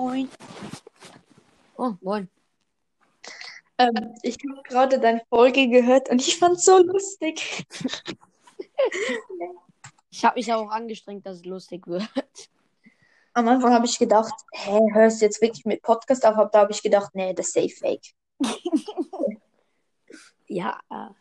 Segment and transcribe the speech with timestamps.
[0.00, 0.30] Moin.
[1.76, 2.26] Oh, moin.
[3.76, 7.66] Ähm, ich habe gerade deine Folge gehört und ich fand's so lustig.
[10.10, 12.08] Ich habe mich auch angestrengt, dass es lustig wird.
[13.34, 16.34] Am Anfang habe ich gedacht, hä, hörst du jetzt wirklich mit Podcast auf?
[16.34, 18.14] Aber da habe ich gedacht, nee, das ist safe fake.
[20.48, 21.12] Ja, äh,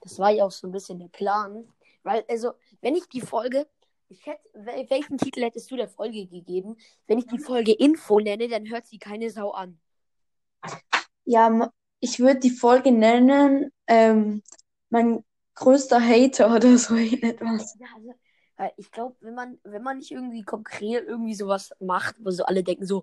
[0.00, 1.72] das war ja auch so ein bisschen der Plan.
[2.02, 3.68] Weil, also, wenn ich die Folge,
[4.08, 6.76] ich hätte, wel- welchen Titel hättest du der Folge gegeben?
[7.06, 9.78] Wenn ich die Folge Info nenne, dann hört sie keine Sau an.
[11.24, 14.42] Ja, ich würde die Folge nennen, ähm,
[14.90, 15.24] mein
[15.54, 17.76] größter Hater oder so etwas.
[17.78, 17.86] Ja,
[18.58, 22.44] also, ich glaube, wenn man, wenn man nicht irgendwie konkret irgendwie sowas macht, wo so
[22.44, 23.02] alle denken so,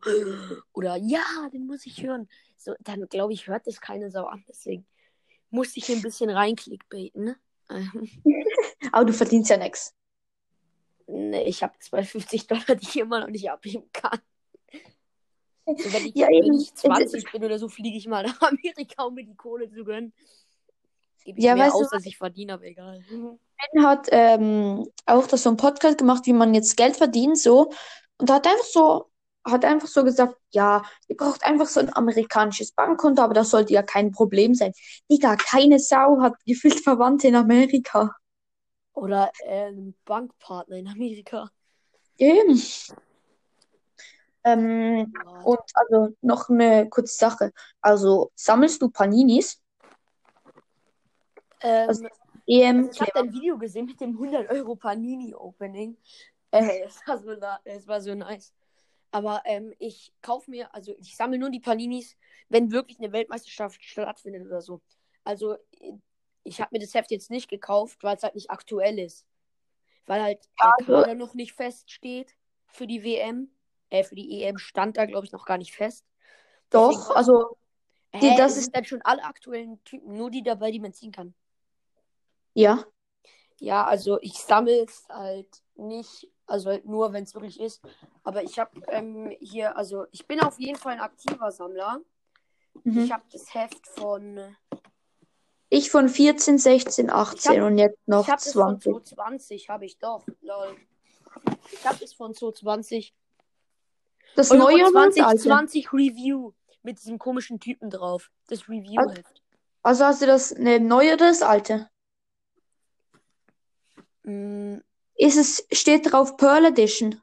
[0.73, 4.43] oder ja, den muss ich hören, so, dann glaube ich, hört das keine Sau an.
[4.47, 4.85] Deswegen
[5.49, 7.35] musste ich hier ein bisschen reinklickbaiten, ne?
[8.91, 9.93] Aber du verdienst ja nichts.
[11.07, 14.19] Nee, ich habe 250 Dollar, die ich immer noch nicht abheben kann.
[15.65, 19.03] So, wenn, ich, Ja, wenn ich 20 bin oder so, fliege ich mal nach Amerika,
[19.03, 20.13] um mir die Kohle zu gönnen.
[21.23, 23.01] Gebe ich Ja, mehr weißt du aus, als ich verdiene, aber egal.
[23.09, 27.71] Ben hat ähm, auch da so einen Podcast gemacht, wie man jetzt Geld verdient, so.
[28.17, 29.09] Und hat einfach so,
[29.45, 33.73] hat einfach so gesagt, ja, ihr braucht einfach so ein amerikanisches Bankkonto, aber das sollte
[33.73, 34.73] ja kein Problem sein.
[35.09, 38.15] Digga, keine Sau hat gefühlt Verwandte in Amerika.
[38.93, 41.49] Oder äh, ein Bankpartner in Amerika.
[42.17, 42.61] Eben.
[44.45, 45.45] Ähm, Gott.
[45.45, 47.53] und also noch eine kurze Sache.
[47.81, 49.61] Also, sammelst du Paninis?
[51.61, 52.07] Ähm, also,
[52.45, 55.97] EM, ich habe dein Video gesehen mit dem 100 Euro Panini Opening.
[56.51, 57.31] Äh, es war so,
[57.63, 58.53] es war so nice.
[59.11, 62.17] Aber ähm, ich kaufe mir, also ich sammle nur die Paninis,
[62.49, 64.81] wenn wirklich eine Weltmeisterschaft stattfindet oder so.
[65.23, 65.93] Also äh,
[66.43, 69.25] ich habe mir das Heft jetzt nicht gekauft, weil es halt nicht aktuell ist.
[70.05, 72.35] Weil halt der also- Kader noch nicht feststeht
[72.67, 73.49] für die WM.
[73.89, 76.05] Äh, für die EM stand da, glaube ich, noch gar nicht fest.
[76.69, 77.57] doch, Deswegen- also,
[78.15, 80.93] die- Hä, das ist- sind dann schon alle aktuellen Typen, nur die dabei, die man
[80.93, 81.33] ziehen kann.
[82.53, 82.83] ja.
[83.59, 87.81] Ja, also ich sammle es halt nicht, also halt nur, wenn es wirklich ist.
[88.23, 92.01] Aber ich habe ähm, hier, also ich bin auf jeden Fall ein aktiver Sammler.
[92.83, 93.03] Mhm.
[93.05, 94.39] Ich habe das Heft von,
[95.75, 99.15] Ich von 14, 16, 18 und jetzt noch ich habe das von 20.
[99.15, 100.75] 2020, habe ich doch, lol.
[101.71, 103.15] Ich habe das von 2020.
[104.35, 105.41] Das Euro neue oder das alte?
[105.41, 106.51] 2020 Review
[106.83, 108.29] mit diesem komischen Typen drauf.
[108.49, 109.41] Das Review-Heft.
[109.81, 111.89] Also hast du das eine neue oder das alte?
[114.21, 114.77] Mm,
[115.15, 117.19] Ist es, steht drauf Pearl Edition.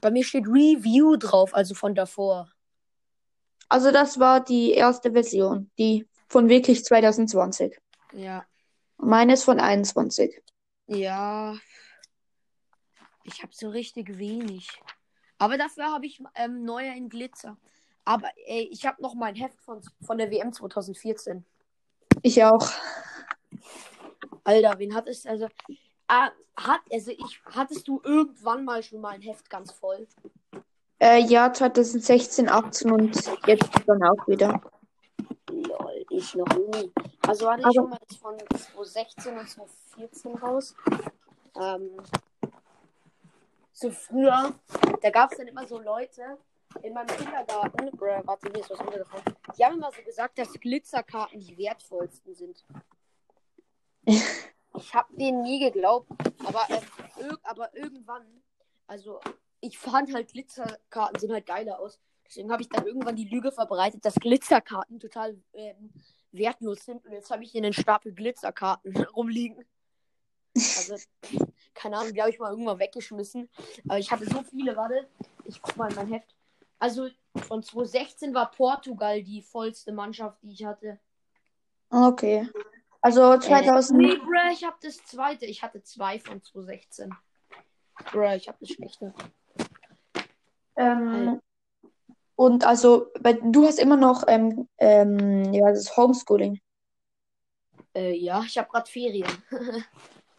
[0.00, 2.52] bei mir steht Review drauf, also von davor.
[3.68, 7.76] Also das war die erste Version, die von wirklich 2020.
[8.12, 8.46] Ja.
[8.98, 10.40] Meine ist von 21.
[10.86, 11.56] Ja.
[13.24, 14.68] Ich habe so richtig wenig.
[15.38, 17.56] Aber dafür habe ich ähm, neue in Glitzer.
[18.04, 21.44] Aber ey, ich habe noch mein Heft von, von der WM 2014.
[22.22, 22.70] Ich auch.
[24.44, 25.26] Alter, wen hat es?
[25.26, 25.48] Also,
[26.06, 30.06] ah, hat, also ich, hattest du irgendwann mal schon mal ein Heft ganz voll?
[31.00, 33.16] Äh, ja, 2016, 18 und
[33.46, 34.60] jetzt dann auch wieder.
[35.48, 36.92] Lol, ich noch nie.
[37.26, 40.74] Also hatte ich schon mal das von 2016 und 2014 raus.
[41.56, 41.90] Ähm,
[43.72, 44.54] so früher,
[45.00, 46.38] da gab es dann immer so Leute
[46.82, 49.24] in meinem Kindergarten, bruh, warte, hier ist was runtergefallen.
[49.56, 52.64] Die haben immer so gesagt, dass Glitzerkarten die wertvollsten sind.
[54.76, 56.08] Ich habe denen nie geglaubt,
[56.44, 56.66] aber,
[57.18, 58.24] irg aber irgendwann,
[58.86, 59.20] also
[59.60, 61.98] ich fand halt Glitzerkarten sehen halt geiler aus.
[62.30, 65.92] Deswegen habe ich dann irgendwann die Lüge verbreitet, dass Glitzerkarten total ähm,
[66.30, 67.04] wertlos sind.
[67.04, 69.64] Und jetzt habe ich hier einen Stapel Glitzerkarten rumliegen.
[70.54, 70.94] Also,
[71.74, 73.48] keine Ahnung, die habe ich mal irgendwann weggeschmissen.
[73.88, 75.08] Aber ich hatte so viele, warte.
[75.44, 76.36] Ich guck mal in mein Heft.
[76.78, 81.00] Also, von 2016 war Portugal die vollste Mannschaft, die ich hatte.
[81.90, 82.48] Okay.
[83.00, 83.98] Also Äh, 2000.
[83.98, 85.46] nee, bruh, ich habe das zweite.
[85.46, 87.12] Ich hatte zwei von 2016.
[88.12, 89.12] Bruh, ich habe das schlechte.
[90.76, 91.40] Ähm,
[92.40, 96.58] und also, bei, du hast immer noch ähm, ähm, ja, das Homeschooling.
[97.94, 99.28] Äh, ja, ich habe gerade Ferien.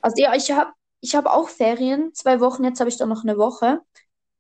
[0.04, 0.72] Also ja, ich habe
[1.02, 3.82] ich hab auch Ferien, zwei Wochen, jetzt habe ich dann noch eine Woche.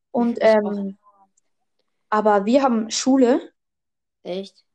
[0.10, 0.98] Und ähm,
[2.10, 3.54] aber wir haben Schule.
[4.24, 4.66] Echt?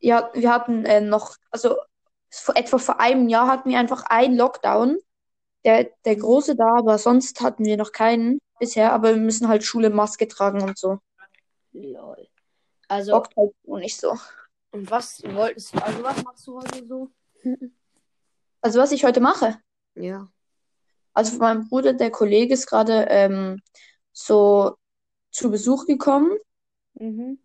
[0.00, 1.76] Ja, wir hatten äh, noch, also
[2.28, 4.98] vor, etwa vor einem Jahr hatten wir einfach einen Lockdown.
[5.64, 9.62] Der, der große da, aber sonst hatten wir noch keinen bisher, aber wir müssen halt
[9.62, 10.98] Schule Maske tragen und so.
[11.72, 12.28] Lol.
[12.88, 14.16] Also, Bockt halt nur nicht so.
[14.72, 15.78] und was wolltest du?
[15.78, 17.10] Also, was machst du heute so?
[18.60, 19.58] Also was ich heute mache.
[19.96, 20.30] Ja.
[21.14, 23.60] Also meinem Bruder, der Kollege ist gerade ähm,
[24.12, 24.76] so
[25.32, 26.38] zu Besuch gekommen
[26.94, 27.38] Mhm.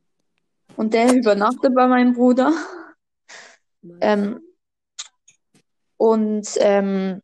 [0.76, 2.54] Und der übernachtet bei meinem Bruder.
[4.02, 4.42] Ähm,
[5.98, 7.22] und ähm,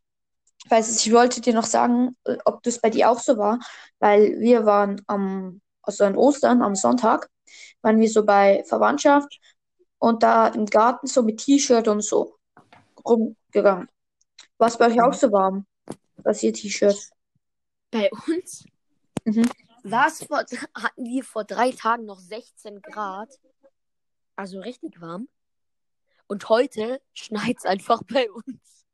[0.69, 3.59] weiß es, ich wollte dir noch sagen, äh, ob das bei dir auch so war,
[4.00, 7.30] weil wir waren am, also an Ostern, am Sonntag,
[7.81, 9.39] waren wir so bei Verwandtschaft
[10.00, 12.38] und da im Garten so mit T-Shirt und so
[13.06, 13.88] rumgegangen.
[14.57, 15.65] War es bei euch auch so warm?
[16.18, 16.97] Was ihr T-Shirt?
[17.91, 18.65] Bei uns
[19.25, 19.50] Mhm.
[19.83, 20.44] war es vor,
[20.75, 23.29] hatten wir vor drei Tagen noch 16 Grad.
[24.36, 25.29] Also richtig warm.
[26.27, 28.86] Und heute schneit es einfach bei uns.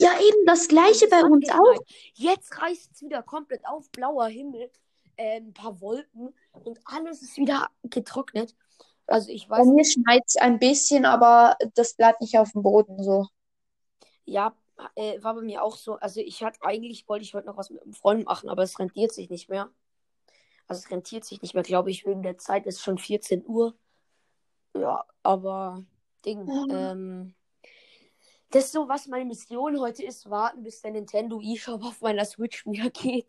[0.00, 1.82] Ja, eben das gleiche bei uns auch.
[2.14, 4.70] Jetzt reißt es wieder komplett auf, blauer Himmel,
[5.18, 6.34] äh, ein paar Wolken
[6.64, 8.56] und alles ist wieder getrocknet.
[9.06, 12.52] Also ich Bei weiß mir nicht, schneit es ein bisschen, aber das bleibt nicht auf
[12.52, 13.26] dem Boden so.
[14.24, 14.56] ja,
[14.94, 15.96] äh, war bei mir auch so.
[15.96, 18.78] Also ich hatte eigentlich, wollte ich heute noch was mit einem Freund machen, aber es
[18.78, 19.70] rentiert sich nicht mehr.
[20.68, 22.66] Also es rentiert sich nicht mehr, glaube ich, wegen der Zeit.
[22.66, 23.76] Es ist schon 14 Uhr.
[24.74, 25.84] Ja, aber
[26.24, 26.64] Ding, Ja.
[26.68, 27.34] ähm,
[28.50, 32.24] das ist so, was meine Mission heute ist, warten, bis der Nintendo eShop auf meiner
[32.24, 33.26] Switch wieder geht.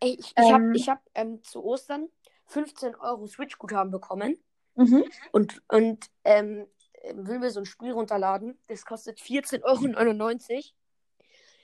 [0.00, 2.08] Ey, ich, ich habe Ähm, ich hab, ähm, zu Ostern
[2.46, 4.36] 15 Euro Switch-Guthaben bekommen
[4.76, 5.04] mhm.
[5.32, 6.66] und, und ähm,
[7.14, 8.58] will mir so ein Spiel runterladen.
[8.68, 10.62] Das kostet 14,99 Euro.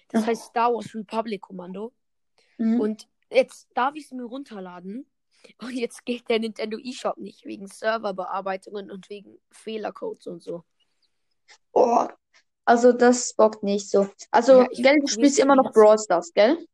[0.08, 0.26] Das Ja.
[0.28, 1.92] heißt Star Wars Republic Kommando.
[2.58, 2.80] Mhm.
[2.80, 5.06] Und jetzt darf ich es mir runterladen.
[5.60, 10.64] Und jetzt geht der Nintendo eShop nicht, wegen Serverbearbeitungen und wegen Fehlercodes und so.
[11.72, 12.08] Oh,
[12.64, 14.08] also das bockt nicht so.
[14.30, 15.72] Also, Ja, ich gell, du spielst immer noch.
[15.72, 16.66] Brawl Stars, gell?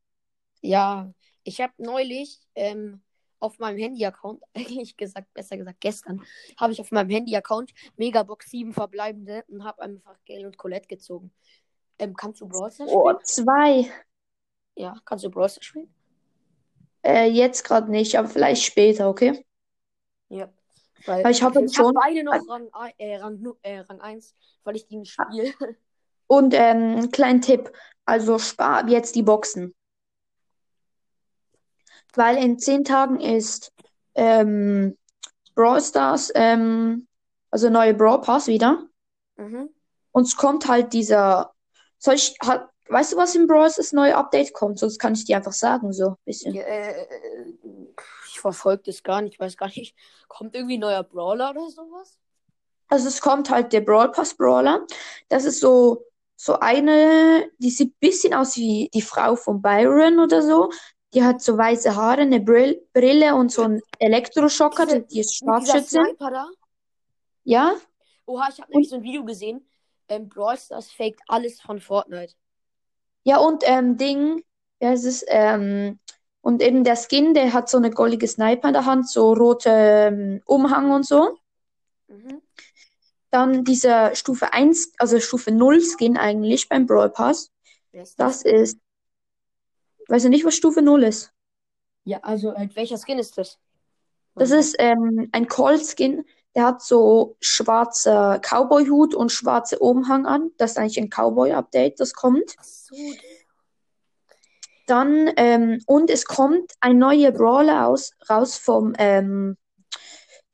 [0.62, 1.12] Ja,
[1.44, 3.02] ich habe neulich ähm,
[3.38, 6.22] auf meinem Handy-Account, eigentlich gesagt, besser gesagt gestern,
[6.58, 11.32] habe ich auf meinem Handy-Account Megabox 7 verbleibende und habe einfach Gale und Colette gezogen.
[11.98, 13.24] Ähm, kannst du Brawl Stars Oh, spielen?
[13.24, 13.90] zwei.
[14.76, 15.94] Ja, kannst du Brawl Stars spielen?
[17.02, 19.46] Äh, jetzt gerade nicht, aber vielleicht später, okay?
[20.28, 20.52] Ja.
[21.06, 21.94] Weil Weil ich habe ich schon.
[21.94, 24.34] beide noch Rang, äh, Rang, äh, Rang 1,
[24.64, 25.52] weil ich die nicht spiele.
[26.26, 27.72] Und ähm, einen kleinen Tipp.
[28.04, 29.74] Also spar ab jetzt die Boxen.
[32.14, 33.72] Weil in zehn Tagen ist
[34.14, 34.96] ähm,
[35.54, 37.06] Brawl Stars, ähm,
[37.50, 38.86] also neue Brawl Pass wieder.
[39.36, 39.70] Mhm.
[40.12, 41.52] Und es kommt halt dieser.
[41.98, 44.78] Soll ich, hat, weißt du, was in Brawl Stars neue Update kommt?
[44.78, 46.54] Sonst kann ich dir einfach sagen, so ein bisschen.
[46.54, 47.54] Ja, äh, äh,
[48.28, 49.94] ich verfolge das gar nicht, ich weiß gar nicht.
[50.28, 52.18] Kommt irgendwie ein neuer Brawler oder sowas?
[52.88, 54.86] Also es kommt halt der Brawl Pass Brawler.
[55.28, 56.04] Das ist so,
[56.36, 60.70] so eine, die sieht ein bisschen aus wie die Frau von Byron oder so.
[61.12, 65.36] Die hat so weiße Haare, eine Brill Brille und so einen Elektroschocker, Diese, die, ist
[65.36, 66.16] Scharfschützin.
[67.44, 67.74] Ja?
[68.26, 69.66] Oha, ich habe nämlich so ein Video gesehen.
[70.08, 72.34] Ähm, Brawl Stars faked alles von Fortnite.
[73.24, 74.42] ja, und ähm, Ding,
[74.80, 75.98] ja, es ist, ähm,
[76.42, 79.70] und eben der Skin, der hat so eine goldige Sniper in der Hand, so rote
[79.70, 81.36] ähm, Umhang und so.
[82.08, 82.40] Mhm.
[83.30, 87.52] Dann dieser Stufe 1, also Stufe 0 Skin eigentlich beim Brawl Pass.
[88.16, 88.78] Das ist,
[90.10, 91.32] weiß ich nicht, was Stufe 0 ist.
[92.04, 93.58] Ja, also, halt, welcher Skin ist das?
[94.34, 96.24] Das ist ähm, ein Colt-Skin,
[96.54, 100.50] der hat so schwarzer Cowboy-Hut und schwarze Umhang an.
[100.56, 102.56] Das ist eigentlich ein Cowboy-Update, das kommt.
[102.58, 102.96] Ach so.
[104.86, 109.56] Dann, ähm, und es kommt ein neuer Brawler aus, raus vom, ähm,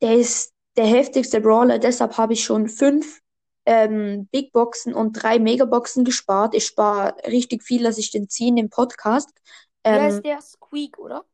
[0.01, 3.21] der ist der heftigste Brawler, deshalb habe ich schon fünf
[3.67, 6.55] ähm, Big Boxen und drei Megaboxen gespart.
[6.55, 9.29] Ich spare richtig viel, dass ich den ziehe im Podcast.
[9.83, 11.25] Wer Ähm, ist der Squeak, oder?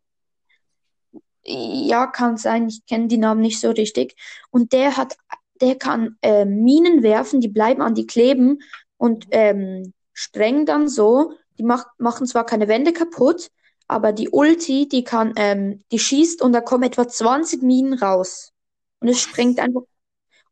[1.46, 2.68] Ja, kann sein.
[2.68, 4.16] Ich kenne die Namen nicht so richtig.
[4.50, 5.18] Und der hat,
[5.62, 8.62] der kann äh, Minen werfen, die bleiben an die kleben
[8.98, 9.32] und Mhm.
[9.32, 11.34] ähm, sprengen dann so.
[11.60, 13.52] Die macht, machen zwar keine Wände kaputt,
[13.88, 18.52] aber die Ulti, die kann, ähm, die schießt und da kommen etwa 20 Minen raus.
[19.02, 19.84] Und es sprengt einfach.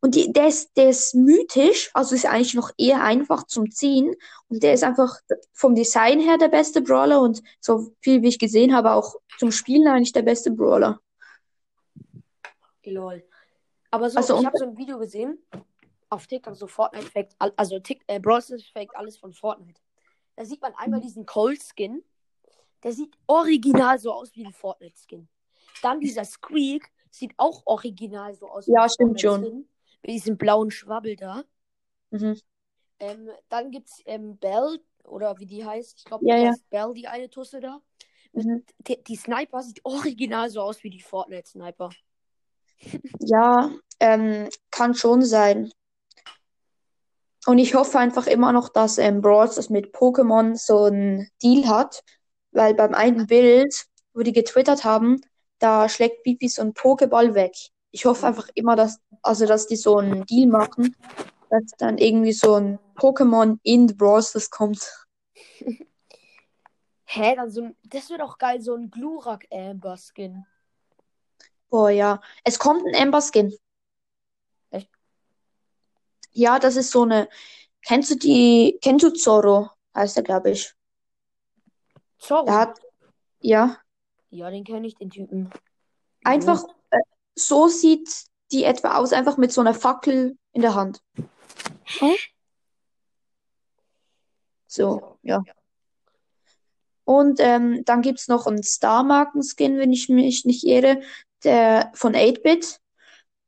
[0.04, 4.16] Und die, der ist, der ist mythisch, also ist eigentlich noch eher einfach zum Ziehen.
[4.48, 5.20] Und der ist einfach
[5.52, 9.52] vom Design her der beste Brawler und so viel wie ich gesehen habe, auch zum
[9.52, 11.00] Spielen eigentlich der beste Brawler.
[12.84, 13.24] Lol.
[13.92, 15.38] Aber so, Also ich habe so ein Video gesehen
[16.08, 19.80] auf TikTok, so Fortnite all- also Tik äh, Brawl faked alles von Fortnite.
[20.34, 22.02] Da sieht man einmal diesen Cold-Skin.
[22.82, 25.28] Der sieht original so aus wie ein Fortnite-Skin.
[25.80, 29.68] Dann dieser Squeak sieht auch original so aus wie ja, stimmt schon.
[30.02, 31.44] Mit diesem blauen Schwabbel da.
[32.10, 32.38] Mhm.
[32.98, 35.98] Ähm, dann gibt's ähm, Belle, oder wie die heißt.
[35.98, 36.54] Ich glaube, Ja, die ja.
[36.70, 37.80] Belle, die eine Tusse da.
[38.32, 38.64] Mhm.
[38.78, 41.90] die, die Sniper sieht original so aus wie die Fortnite-Sniper.
[43.20, 45.70] Ja, ähm, kann schon sein.
[47.46, 51.68] Und ich hoffe einfach immer noch, dass ähm, Brawl Stars mit Pokémon so einen Deal
[51.68, 52.02] hat,
[52.52, 55.20] weil beim einen Bild, wo die getwittert haben,
[55.58, 57.52] da schlägt Bibi so einen Pokéball weg.
[57.92, 60.96] Ich hoffe einfach immer, dass, also dass die so einen Deal machen,
[61.50, 64.80] dass dann irgendwie so ein Pokémon in The Brawl Stars kommt.
[67.04, 70.46] Hä, dann so ein, das wird auch geil, so ein Glurak Amber Skin.
[71.68, 72.22] Boah, ja.
[72.42, 73.54] Es kommt ein Amber Skin.
[74.70, 74.88] Echt?
[76.32, 77.28] Ja, das ist so eine.
[77.82, 78.78] Kennst du die?
[78.80, 79.70] Kennst du Zorro?
[79.94, 80.74] Heißt er, glaube ich.
[82.18, 82.46] Zorro.
[82.46, 82.80] Der hat.
[83.40, 83.78] Ja.
[84.30, 85.50] Ja, den kenne ich, den Typen.
[86.24, 86.64] Einfach.
[87.34, 88.08] So sieht
[88.52, 91.00] die etwa aus, einfach mit so einer Fackel in der Hand.
[91.84, 92.14] Hä?
[94.66, 95.42] So, ja.
[97.04, 101.02] Und ähm, dann gibt's noch einen Star-Marken-Skin, wenn ich mich nicht irre,
[101.44, 102.80] der von 8-Bit.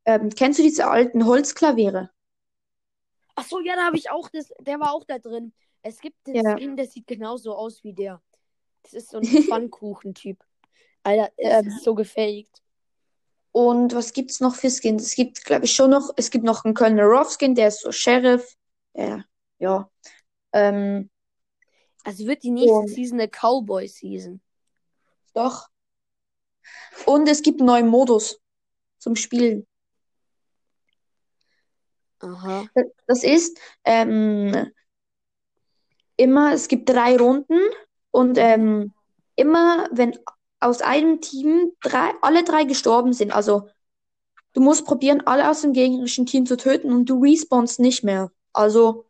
[0.06, 2.10] Ähm, kennst du diese alten Holzklaviere?
[3.36, 5.52] Ach so, ja, da habe ich auch das, der war auch da drin.
[5.82, 6.56] Es gibt den Ja.
[6.56, 8.22] Skin, der sieht genauso aus wie der.
[8.82, 9.22] Das ist so ein
[9.70, 10.42] Pfannkuchen-Typ.
[11.02, 11.66] Alter, es Ähm.
[11.68, 12.62] ist so gefaked.
[13.56, 15.04] Und was gibt's noch für Skins?
[15.04, 17.92] Es gibt, glaube ich, schon noch, es gibt noch einen Kölner Ruff-Skin, der ist so
[17.92, 18.56] Sheriff.
[18.94, 19.18] Äh,
[19.60, 19.88] ja.
[20.52, 21.08] Ähm,
[22.02, 24.40] Also wird die nächste Und- Season eine Cowboy-Season.
[25.34, 25.68] doch.
[27.06, 28.40] Und es gibt einen neuen Modus
[28.98, 29.66] zum Spielen.
[32.20, 32.66] Aha.
[33.06, 34.72] Das ist ähm,
[36.16, 37.60] immer, es gibt drei Runden
[38.10, 38.92] und ähm,
[39.36, 40.18] immer, wenn
[40.64, 43.68] aus einem Team drei, alle drei gestorben sind, also
[44.54, 48.30] du musst probieren, alle aus dem gegnerischen Team zu töten und du respawnst nicht mehr.
[48.52, 49.06] Also,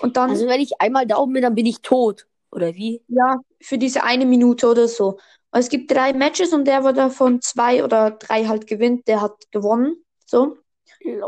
[0.00, 2.26] und dann, Also wenn ich einmal Daumen bin, dann bin ich tot.
[2.50, 3.02] Oder wie?
[3.08, 5.18] ja, für diese eine Minute oder so.
[5.50, 9.20] Und es gibt drei Matches und der, der davon zwei oder drei halt gewinnt, der
[9.22, 10.04] hat gewonnen.
[10.26, 10.58] So.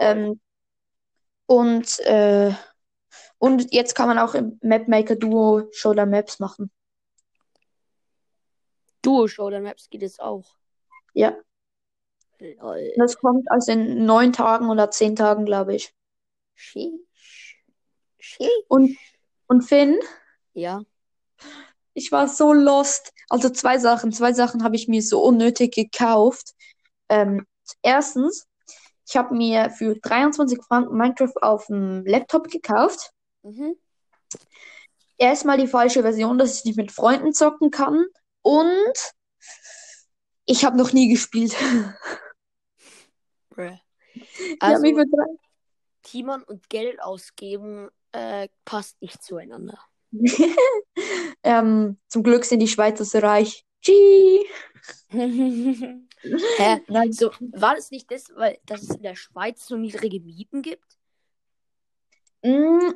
[0.00, 0.40] Ähm,
[1.46, 2.52] und, äh,
[3.38, 6.70] und jetzt kann man auch im Mapmaker Duo Shoulder Maps machen.
[9.08, 10.44] Duo Showdown Maps geht es auch.
[11.14, 11.34] Ja.
[12.38, 12.92] Lol.
[12.98, 15.94] Das kommt also in neun Tagen oder zehn Tagen, glaube ich.
[16.54, 17.64] Sheesh.
[18.18, 18.50] Sheesh.
[18.68, 18.96] Und,
[19.46, 19.98] und Finn,
[20.52, 20.82] Ja.
[21.94, 23.14] ich war so lost.
[23.30, 24.12] Also zwei Sachen.
[24.12, 26.54] Zwei Sachen habe ich mir so unnötig gekauft.
[27.08, 27.46] Ähm,
[27.80, 28.46] erstens,
[29.08, 33.12] ich habe mir für 23 Franken Minecraft auf dem Laptop gekauft.
[33.42, 33.74] Mhm.
[35.16, 38.04] Erstmal die falsche Version, dass ich nicht mit Freunden zocken kann.
[38.48, 38.98] Und
[40.46, 41.54] ich habe noch nie gespielt.
[43.50, 43.76] Bruh.
[44.58, 45.04] Also, drei
[46.02, 49.78] Timon und Geld ausgeben äh, passt nicht zueinander.
[51.44, 53.64] ähm, zum Glück sind die Schweizer so reich.
[53.82, 54.44] Tschii.
[55.10, 56.80] Hä?
[56.88, 60.62] Nein, So, war das nicht das, weil dass es in der Schweiz so niedrige Mieten
[60.62, 60.98] gibt?
[62.42, 62.94] Mm,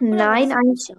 [0.00, 0.90] nein, eigentlich?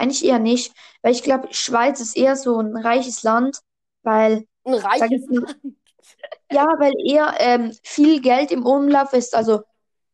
[0.00, 0.72] Eigentlich eher nicht.
[1.02, 3.58] Weil ich glaube, Schweiz ist eher so ein reiches Land,
[4.02, 5.56] weil, Ein reiches mal, Land.
[6.52, 9.34] ja, weil eher ähm, viel Geld im Umlauf ist.
[9.34, 9.62] Also,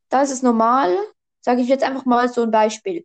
[0.08, 0.96] da ist es normal.
[1.40, 3.04] Sage ich jetzt einfach mal so ein Beispiel.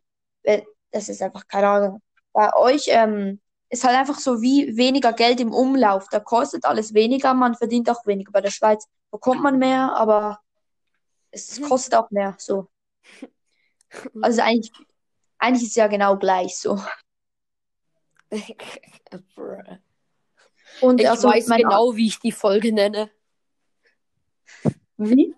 [0.91, 2.01] Das ist einfach keine Ahnung.
[2.33, 6.07] Bei euch ähm, ist halt einfach so wie weniger Geld im Umlauf.
[6.09, 8.31] Da kostet alles weniger, man verdient auch weniger.
[8.31, 10.39] Bei der Schweiz bekommt man mehr, aber
[11.31, 11.69] es Mhm.
[11.69, 12.35] kostet auch mehr.
[12.39, 12.67] So.
[14.21, 14.71] Also eigentlich,
[15.41, 16.79] eigentlich ist es ja genau gleich so.
[20.79, 23.11] Und Ich also weiß genau, wie ich die Folge nenne.
[24.97, 25.35] Wie?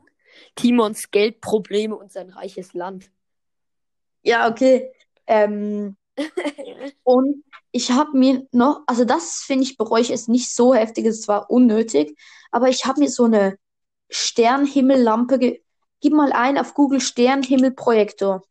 [0.55, 3.09] Timons Geldprobleme und sein reiches Land.
[4.21, 4.91] Ja, okay.
[5.25, 5.97] Ähm,
[7.03, 11.07] und ich habe mir noch, also das finde ich bereue ich es nicht so heftig,
[11.07, 12.15] es war unnötig,
[12.51, 13.57] aber ich habe mir so eine
[14.09, 15.63] Sternhimmellampe
[15.99, 18.43] Gib mal ein auf Google Sternhimmelprojektor.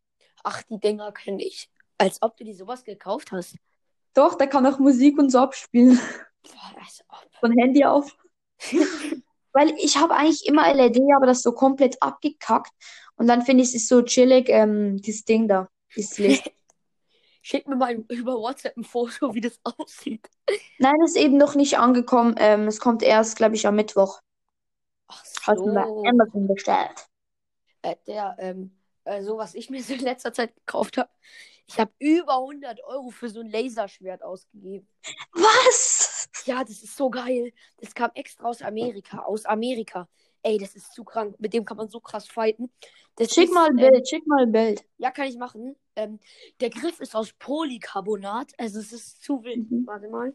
[0.42, 1.70] Ach, die Dinger kenne ich.
[1.98, 3.56] Als ob du dir sowas gekauft hast.
[4.14, 5.98] Doch, der kann auch Musik und so abspielen.
[6.42, 7.26] Boah, als ob.
[7.40, 8.16] Von Handy auf.
[9.52, 12.72] Weil ich habe eigentlich immer LED, aber das ist so komplett abgekackt.
[13.16, 16.52] Und dann finde ich es ist so chillig, ähm, dieses Ding da, dieses Licht.
[17.42, 20.28] Schick mir mal über WhatsApp ein Foto, wie das aussieht.
[20.78, 22.36] Nein, das ist eben noch nicht angekommen.
[22.38, 24.20] Ähm, es kommt erst, glaube ich, am Mittwoch.
[25.08, 26.04] Ach Hast du bei so.
[26.06, 27.08] Amazon bestellt.
[27.82, 31.10] Äh, der, ähm, äh, so was ich mir so in letzter Zeit gekauft habe.
[31.68, 34.86] Ich habe über 100 Euro für so ein Laserschwert ausgegeben.
[35.32, 36.28] Was?
[36.44, 37.52] Ja, das ist so geil.
[37.78, 39.20] Das kam extra aus Amerika.
[39.20, 40.08] Aus Amerika.
[40.42, 41.36] Ey, das ist zu krank.
[41.38, 42.70] Mit dem kann man so krass fighten.
[43.16, 44.84] Das Schick ist, mal ein ähm, Bild, schick mal ein Bild.
[44.98, 45.76] Ja, kann ich machen.
[45.94, 46.18] Ähm,
[46.60, 48.52] der Griff ist aus Polycarbonat.
[48.58, 49.70] Also es ist zu wild.
[49.70, 49.86] Mhm.
[49.86, 50.34] Warte mal.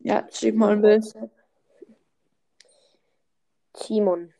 [0.00, 1.04] Ja, schick mal ein Bild.
[3.74, 4.34] Timon.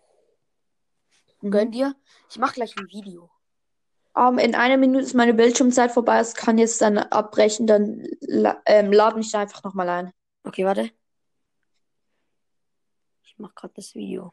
[1.43, 1.95] Gönn dir.
[2.31, 3.31] Ich mach gleich ein Video.
[4.17, 6.19] Ähm, in einer Minute ist meine Bildschirmzeit vorbei.
[6.19, 7.67] Es kann jetzt dann abbrechen.
[7.67, 10.13] Dann la ähm, lad mich da einfach nochmal ein.
[10.45, 10.91] Okay, warte.
[13.25, 14.33] Ich mach gerade das Video.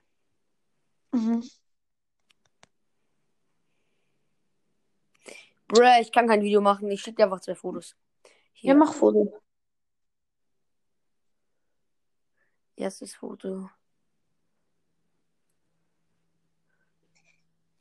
[1.12, 1.44] Mhm.
[5.68, 6.90] Bruh, ich kann kein Video machen.
[6.92, 7.96] Ich schicke dir einfach zwei Fotos.
[8.54, 9.42] Hier, Ja, mach Foto.
[12.76, 13.70] erstes Foto.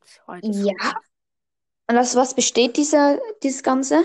[0.09, 0.95] Zweites Ja.
[1.91, 4.03] Und aus was besteht dieser, dieses Ganze?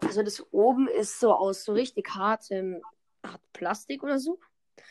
[0.00, 2.82] Also das oben ist so aus so richtig hartem
[3.24, 4.40] hart Plastik oder so.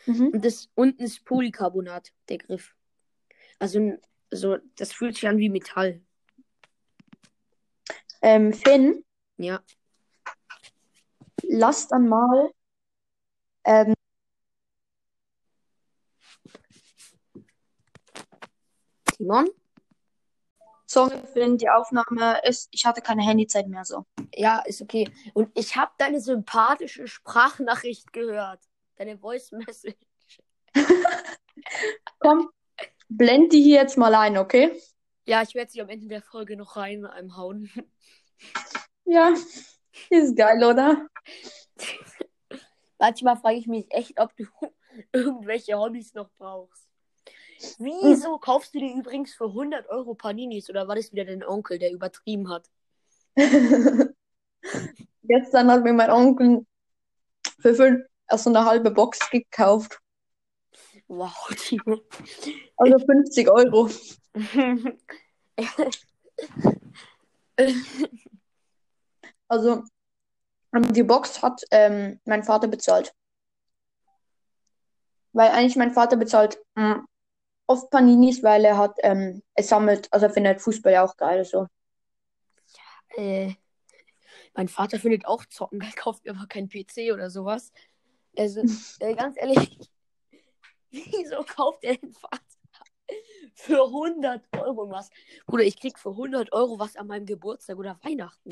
[0.06, 0.28] Mhm.
[0.28, 2.74] Und das unten ist Polycarbonat, der Griff.
[3.58, 3.98] Also
[4.30, 6.00] so, das fühlt sich an wie Metall.
[8.22, 9.04] Ähm, Finn,
[9.36, 9.62] Ja.
[11.42, 12.50] lass dann mal.
[13.64, 13.94] Ähm,
[19.16, 19.50] Timon?
[20.92, 22.68] Sorry, Finn, die Aufnahme ist.
[22.70, 24.04] Ich hatte keine Handyzeit mehr so.
[24.34, 25.10] Ja, ist okay.
[25.32, 28.60] Und ich habe deine sympathische Sprachnachricht gehört.
[28.96, 29.96] Deine Voice Message.
[32.18, 32.50] Komm,
[33.08, 34.78] blend die hier jetzt mal ein, okay?
[35.24, 37.70] Ja, ich werde sie am Ende der Folge noch rein einem hauen.
[39.04, 39.34] Ja,
[40.10, 41.06] ist geil, oder?
[42.98, 44.46] Manchmal frage ich mich echt, ob du
[45.12, 46.81] irgendwelche Hobbys noch brauchst.
[47.78, 50.68] Wieso kaufst du dir übrigens für 100 Euro Paninis?
[50.70, 52.68] Oder war das wieder dein Onkel, der übertrieben hat?
[55.22, 56.66] Gestern hat mir mein Onkel
[57.60, 60.00] für fünf, also eine halbe Box gekauft.
[61.08, 62.00] Wow, Timo.
[62.76, 63.88] Also 50 Euro.
[69.48, 69.84] Also
[70.74, 73.14] ähm, die Box hat ähm, mein Vater bezahlt.
[75.34, 77.04] Weil eigentlich mein Vater bezahlt mh,
[77.72, 81.44] oft Paninis, weil er hat, ähm, er sammelt, also er findet Fußball ja auch geil.
[81.44, 81.66] So.
[83.16, 83.54] äh,
[84.54, 87.72] mein Vater findet auch Zocken, er kauft mir aber keinen PC oder sowas.
[88.36, 88.62] Also,
[89.00, 89.78] äh, ganz ehrlich,
[90.90, 92.38] wieso kauft er den Vater
[93.54, 95.10] für 100 Euro was?
[95.46, 98.50] Bruder, ich krieg für 100 Euro was an meinem Geburtstag oder Weihnachten.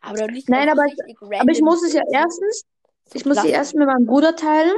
[0.00, 2.64] Aber doch nicht Nein, aber- richtig Aber ich muss es ja erstens,
[3.12, 4.76] ich muss sie erst mit meinem Bruder teilen.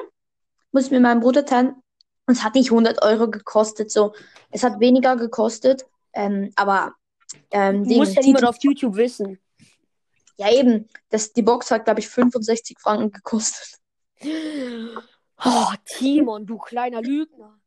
[0.71, 1.83] Muss mit meinem Bruder teilen.
[2.29, 4.15] Und es hat nicht 100 Euro gekostet, so.
[4.51, 6.95] Es hat weniger gekostet, ähm, aber
[7.51, 9.39] ähm, Ding, Muss ja niemand auf YouTube wissen.
[10.37, 10.89] Ja, eben.
[11.09, 13.79] Das, die Box hat, glaube ich, 65 Franken gekostet.
[15.43, 17.59] Oh, Timon, du kleiner Lügner.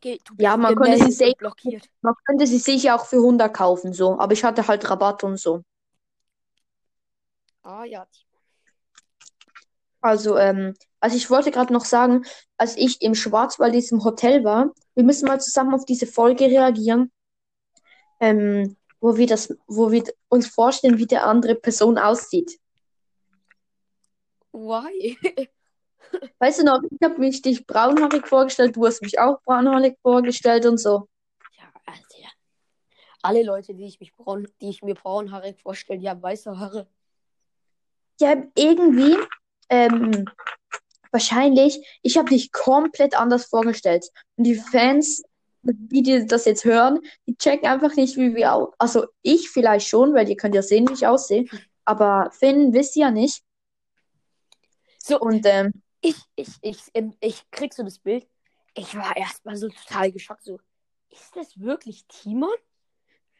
[0.00, 1.86] Du Ja, man und safe- blockiert.
[2.00, 4.18] Man könnte sie sicher auch für 100 kaufen, so.
[4.18, 5.62] Aber ich hatte halt Rabatt und so.
[7.62, 8.06] Ah ja,
[10.04, 12.26] Also, ähm, also ich wollte gerade noch sagen,
[12.58, 17.10] als ich im Schwarzwald diesem Hotel war, wir müssen mal zusammen auf diese Folge reagieren,
[18.20, 22.60] ähm, wo wir das, wo wir uns vorstellen, wie der andere Person aussieht.
[24.52, 25.16] Why?
[26.38, 30.66] Weißt du noch, ich habe mich dich braunhaarig vorgestellt, du hast mich auch braunhaarig vorgestellt
[30.66, 31.08] und so.
[31.56, 32.28] Ja, Alter.
[33.22, 36.86] Alle Leute, die ich, mich braun, die ich mir braunhaarig vorstelle, die haben weiße Haare.
[38.20, 39.16] Ja, irgendwie,
[39.68, 40.26] ähm,
[41.10, 44.10] wahrscheinlich, ich habe dich komplett anders vorgestellt.
[44.36, 45.22] Und die Fans,
[45.62, 49.88] die, die das jetzt hören, die checken einfach nicht, wie wir au Also ich vielleicht
[49.88, 51.46] schon, weil ihr könnt ja sehen, wie ich aussehe.
[51.84, 53.42] Aber Finn wisst ihr ja nicht.
[54.98, 58.26] So, Und ähm, ich, ich, ich, ähm, ich krieg so das Bild.
[58.74, 60.44] Ich war erstmal so total geschockt.
[60.44, 60.58] So,
[61.10, 62.50] ist das wirklich Timon?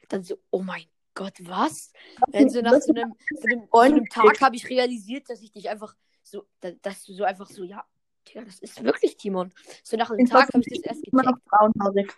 [0.08, 0.84] Dann so, oh mein
[1.14, 1.92] Gott, was?
[2.28, 5.52] Dann so nach so einem, so einem, so einem Tag habe ich realisiert, dass ich
[5.52, 7.84] dich einfach so, da- dass du so einfach so, ja,
[8.26, 9.52] Digga, das ist wirklich Timon.
[9.82, 11.44] So nach einem Ich Tag habe ich das erst immer noch gecheckt.
[11.50, 12.12] braunhaarig.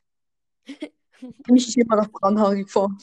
[1.48, 2.96] Mich ist immer noch braunhaarig vor.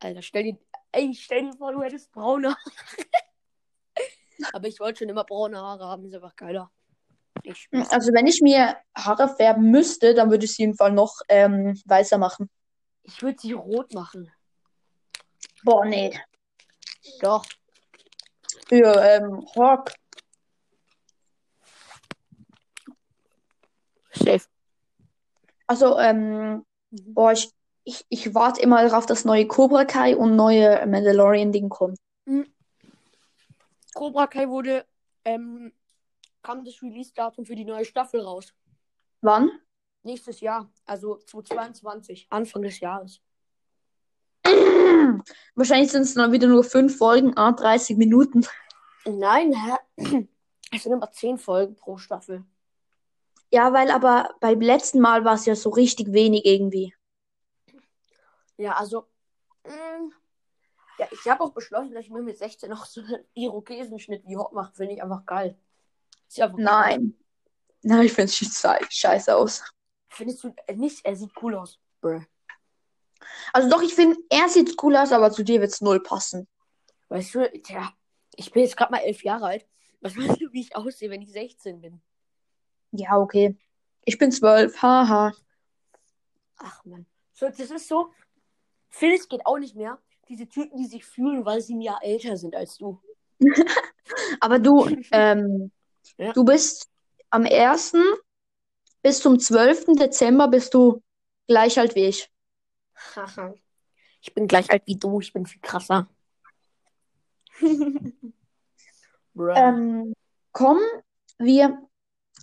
[0.00, 0.58] Alter, stell dir,
[0.92, 2.56] ey, stell dir vor, du hättest braune Haare.
[4.52, 6.70] Aber ich wollte schon immer braune Haare haben, ist einfach geiler.
[7.42, 7.90] Ich schwör.
[7.92, 11.80] Also wenn ich mir Haare färben müsste, dann würde ich sie jeden Fall noch ähm,
[11.86, 12.50] weißer machen.
[13.02, 14.30] Ich würde sie rot machen.
[15.64, 16.18] Boah, nee.
[17.20, 17.44] Doch.
[18.68, 19.92] Für ähm, Hawk.
[24.12, 24.44] Safe.
[25.66, 27.50] Also, ähm, boah, ich,
[27.84, 31.96] ich, ich warte immer darauf, dass neue Cobra Kai und neue Mandalorian-Ding kommen.
[33.94, 34.84] Cobra Kai wurde,
[35.24, 35.72] ähm,
[36.42, 38.52] kam das Release-Datum für die neue Staffel raus.
[39.22, 39.50] Wann?
[40.02, 43.20] Nächstes Jahr, also 2022, Anfang des Jahres.
[45.54, 48.46] Wahrscheinlich sind es dann wieder nur fünf Folgen, ah, 30 Minuten.
[49.04, 50.28] Nein, hä?
[50.72, 52.44] Es sind aber zehn Folgen pro Staffel.
[53.52, 56.92] Ja, weil aber beim letzten Mal war es ja so richtig wenig irgendwie.
[58.56, 59.06] Ja, also,
[59.64, 60.10] mh,
[60.98, 64.36] ja, ich habe auch beschlossen, dass ich mir mit 16 noch so einen Irokesenschnitt wie
[64.36, 64.72] Hot mache.
[64.74, 65.56] Finde ich einfach geil.
[66.38, 67.14] Einfach Nein.
[67.82, 69.62] Na, ich finde es scheiße aus.
[70.08, 71.04] Findest du äh, nicht?
[71.04, 71.78] Er sieht cool aus.
[72.00, 72.22] Bruh.
[73.52, 76.46] Also doch, ich finde, er sieht cool aus, aber zu dir wird es null passen.
[77.08, 77.92] Weißt du, tja,
[78.36, 79.66] ich bin jetzt gerade mal elf Jahre alt.
[80.00, 82.00] Was weißt du, wie ich aussehe, wenn ich 16 bin?
[82.92, 83.56] Ja, okay.
[84.04, 85.32] Ich bin zwölf, haha.
[86.58, 87.06] Ach man.
[87.32, 88.12] So, das ist so.
[88.88, 89.98] Phyllis geht auch nicht mehr.
[90.28, 93.00] Diese Typen, die sich fühlen, weil sie ein Jahr älter sind als du.
[94.40, 95.70] Aber du, ähm,
[96.18, 96.32] Ja.
[96.32, 96.88] du bist
[97.30, 97.94] am 1.
[99.02, 99.86] bis zum 12.
[99.98, 101.02] Dezember bist du
[101.46, 102.30] gleich alt wie ich.
[103.14, 103.54] Haha.
[104.20, 105.20] ich bin gleich alt wie du.
[105.20, 106.08] Ich bin viel krasser.
[109.38, 110.14] Ähm,
[110.52, 110.78] komm,
[111.38, 111.78] wir,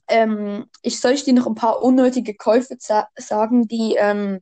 [0.08, 4.42] ähm, ich soll ich dir noch ein paar unnötige Käufe sagen, die ähm,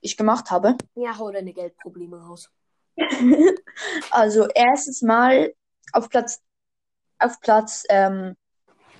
[0.00, 0.76] ich gemacht habe.
[0.94, 2.50] ja, hau deine Geldprobleme raus.
[4.10, 5.54] Also erstes Mal
[5.92, 6.42] auf Platz
[7.18, 8.36] auf Platz ähm,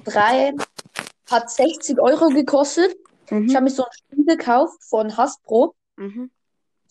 [0.04, 0.54] 3
[1.30, 2.96] hat 60 Euro gekostet.
[3.26, 5.74] Ich habe mir so ein Spiel gekauft von Hasbro.
[5.96, 6.30] Mhm.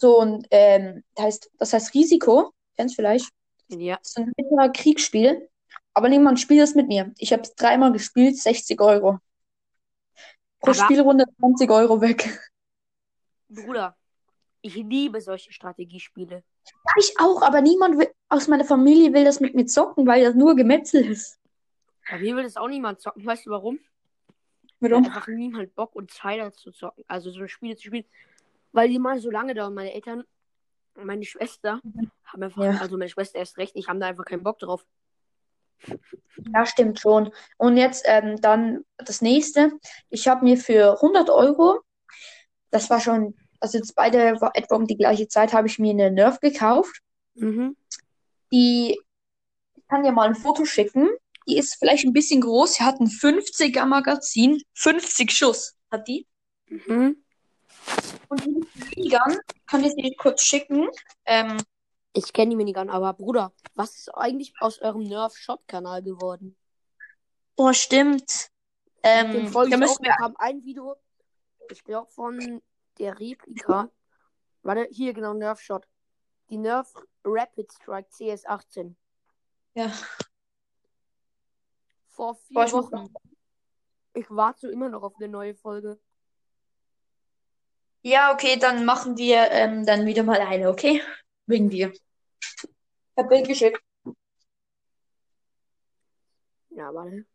[0.01, 2.51] So ein, ähm, das heißt, das heißt Risiko.
[2.75, 3.29] Kennst du vielleicht?
[3.67, 3.97] Ja.
[3.97, 5.47] Das ist ein bitterer Kriegsspiel.
[5.93, 7.13] Aber niemand spielt es mit mir.
[7.19, 9.19] Ich habe es dreimal gespielt, 60 Euro.
[10.59, 12.27] Pro Aber- Spielrunde 20 Euro weg.
[13.47, 13.95] Bruder,
[14.61, 16.35] ich liebe solche Strategiespiele.
[16.65, 20.23] Ja, ich auch, aber niemand will, aus meiner Familie will das mit mir zocken, weil
[20.23, 21.39] das nur Gemetzel ist.
[22.09, 23.23] Bei mir will das auch niemand zocken.
[23.23, 23.79] Weißt du warum?
[24.79, 25.05] Warum?
[25.05, 27.03] Einfach niemand Bock und Zeit hat zu zocken.
[27.07, 28.05] Also so Spiele zu spielen.
[28.71, 29.73] Weil die mal so lange dauern.
[29.73, 30.23] Meine Eltern
[30.95, 31.81] und meine Schwester
[32.25, 32.77] haben einfach, Ja.
[32.79, 34.85] also meine Schwester erst recht nicht, haben da einfach keinen Bock drauf.
[36.53, 37.31] Ja, stimmt schon.
[37.57, 39.71] Und jetzt ähm, dann das nächste.
[40.09, 41.81] Ich habe mir für 100 Euro,
[42.69, 45.91] das war schon, also jetzt beide war etwa um die gleiche Zeit, habe ich mir
[45.91, 47.01] eine Nerf gekauft.
[47.33, 47.75] Mhm.
[48.51, 48.99] Die
[49.75, 51.09] ich kann dir mal ein Foto schicken.
[51.47, 52.75] Die ist vielleicht ein bisschen groß.
[52.75, 54.61] Sie hat ein 50er Magazin.
[54.73, 56.27] 50 Schuss hat die.
[56.67, 57.17] Mhm.
[58.31, 58.65] Und die
[58.95, 60.87] Minigun kann ich dir kurz schicken.
[61.25, 61.57] Ähm,
[62.13, 66.55] Ich kenne die Minigun, aber Bruder, was ist eigentlich aus eurem Nerf-Shot-Kanal geworden?
[67.57, 68.49] boah, stimmt.
[69.03, 70.15] Ähm, da müssen wir.
[70.15, 70.95] Haben ein Video,
[71.69, 72.61] ich glaube von
[72.97, 73.89] der Replika.
[74.63, 75.85] Warte, hier genau, Nerf-Shot.
[76.49, 76.93] Die Nerf
[77.25, 78.95] Rapid Strike CS18.
[79.73, 79.91] Ja.
[82.07, 83.13] Vor vier Boah, ich Wochen.
[84.13, 85.99] Ich warte immer noch auf eine neue Folge.
[88.03, 91.01] Ja, okay, dann machen wir ähm, dann wieder mal eine, okay?
[91.45, 91.91] Wegen dir.
[91.91, 92.01] Ich
[93.15, 93.79] hab Bild geschickt.
[96.69, 97.25] Ja, warte.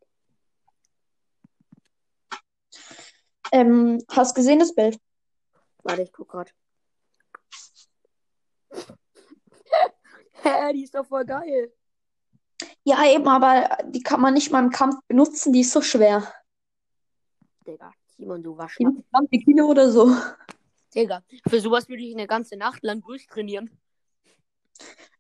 [3.53, 4.99] Ähm, hast gesehen das Bild?
[5.85, 6.53] Warte, ich guck grad.
[10.43, 11.73] Hä, die ist doch voll geil.
[12.83, 16.33] Ja, eben, aber die kann man nicht mal im Kampf benutzen, die ist so schwer.
[17.67, 18.95] Digga, Simon, du Waschlapp.
[19.11, 20.13] 20 Kilo oder so.
[20.97, 23.71] Digga, für sowas würde ich eine ganze Nacht lang durchtrainieren.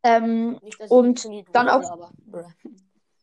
[0.02, 2.12] Ähm, Nicht, Und dann auch- aber.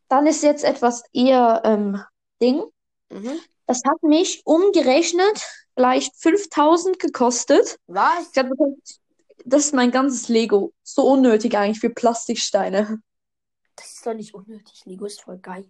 [0.10, 2.04] dann ist jetzt etwas eher ähm,
[2.42, 2.64] Ding.
[3.10, 3.40] Mhm.
[3.66, 5.42] Das hat mich umgerechnet
[5.76, 7.80] vielleicht 5000 gekostet.
[7.88, 8.28] Was?
[8.28, 9.02] Ich glaub, das ist-
[9.46, 10.74] das ist mein ganzes Lego.
[10.84, 13.02] So unnötig eigentlich für Plastiksteine.
[13.76, 14.86] Das ist doch nicht unnötig.
[14.86, 15.66] Lego ist voll geil.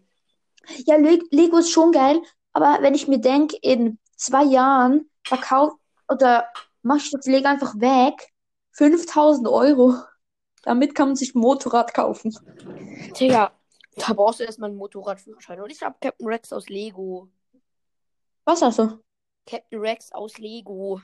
[0.85, 2.21] Ja, Le Lego ist schon geil,
[2.53, 5.77] aber wenn ich mir denke, in zwei Jahren verkauft
[6.09, 6.47] oder
[6.83, 8.33] Lego einfach weg,
[8.71, 9.95] 5000 Euro.
[10.63, 12.35] Damit kann man sich ein Motorrad kaufen.
[13.19, 13.51] Digga,
[13.95, 15.61] da brauchst du erstmal einen Motorradführerschein.
[15.61, 17.29] Und ich habe Captain Rex aus Lego.
[18.45, 18.99] Was also?
[19.45, 21.01] Captain Rex aus Lego.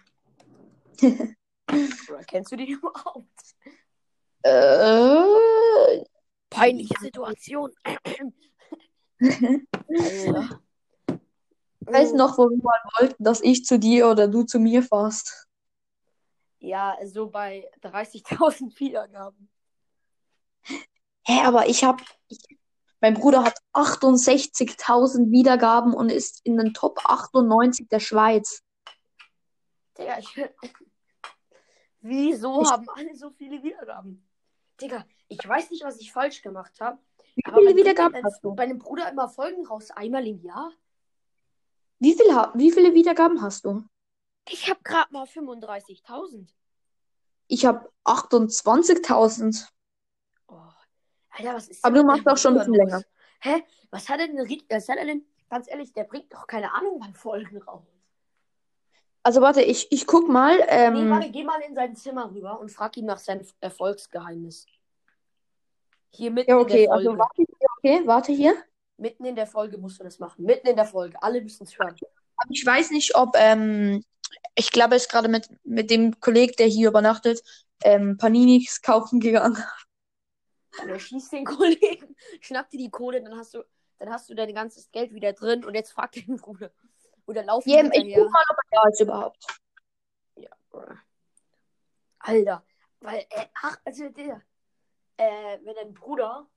[1.71, 3.27] Oder kennst du den überhaupt?
[4.41, 6.03] Äh,
[6.49, 7.71] Peinliche Situation.
[11.81, 15.48] Weiß noch, wo wir mal wollten, dass ich zu dir oder du zu mir fährst.
[16.59, 19.49] Ja, so bei 30.000 Wiedergaben.
[21.25, 22.39] Hä, aber ich hab, ich,
[23.01, 28.61] mein Bruder hat 68.000 Wiedergaben und ist in den Top 98 der Schweiz.
[29.97, 30.35] Digga, ich.
[32.01, 34.25] Wieso Ich- haben alle so viele Wiedergaben?
[34.81, 36.97] Digga, ich weiß nicht, was ich falsch gemacht habe.
[37.35, 38.55] Wie viele Wiedergaben dir- hast du?
[38.55, 40.71] Bei einem Bruder immer Folgen raus, einmal im Jahr?
[41.99, 43.83] Wie viel, wie viele Wiedergaben hast du?
[44.51, 46.47] Ich habe gerade mal 35.000.
[47.47, 49.67] Ich habe 28.000.
[50.47, 50.55] Oh.
[51.31, 52.95] Alter, was ist Aber denn du machst auch schon ein bisschen länger.
[52.97, 53.03] los?
[53.41, 53.63] Hä?
[53.91, 56.97] Was hat denn, Rick- was hat er denn, ganz ehrlich, der bringt doch keine Ahnung,
[56.99, 57.83] wann Folgen raus.
[59.23, 60.55] Also warte, ich, ich guck mal.
[60.57, 64.65] Nee, Ähm, warte, geh mal in sein Zimmer rüber und frag ihn nach seinem Erfolgsgeheimnis.
[66.11, 67.19] Hier mitten ja, in okay, der also Folge.
[67.19, 68.63] warte hier, okay, warte hier.
[68.97, 70.43] Mitten in der Folge musst du das machen.
[70.45, 71.21] Mitten in der Folge.
[71.21, 71.95] Alle müssen es hören.
[72.37, 74.03] Aber ich weiß nicht, ob, ähm,
[74.55, 77.43] ich glaube, er ist gerade mit, mit dem Kollegen, der hier übernachtet,
[77.83, 79.63] ähm, Paninis kaufen gegangen.
[80.81, 83.63] Und er schießt den Kollegen, schnappt dir die Kohle, dann hast du,
[83.97, 86.71] dann hast du dein ganzes Geld wieder drin und jetzt fragt den Bruder.
[87.25, 89.45] Oder laufen Ja, ich guck mal, ob er da ist überhaupt.
[90.35, 90.49] Ja.
[92.19, 92.63] Alter,
[93.01, 94.41] weil, äh, ach, also der,
[95.17, 96.47] äh, wenn dein Bruder,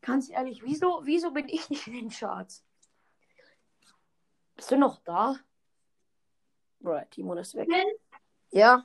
[0.00, 2.64] ganz ehrlich, wieso, wieso bin ich nicht in den Charts?
[4.56, 5.36] Bist du noch da?
[6.82, 7.68] Bruh, Timon ist weg.
[8.50, 8.84] Ja,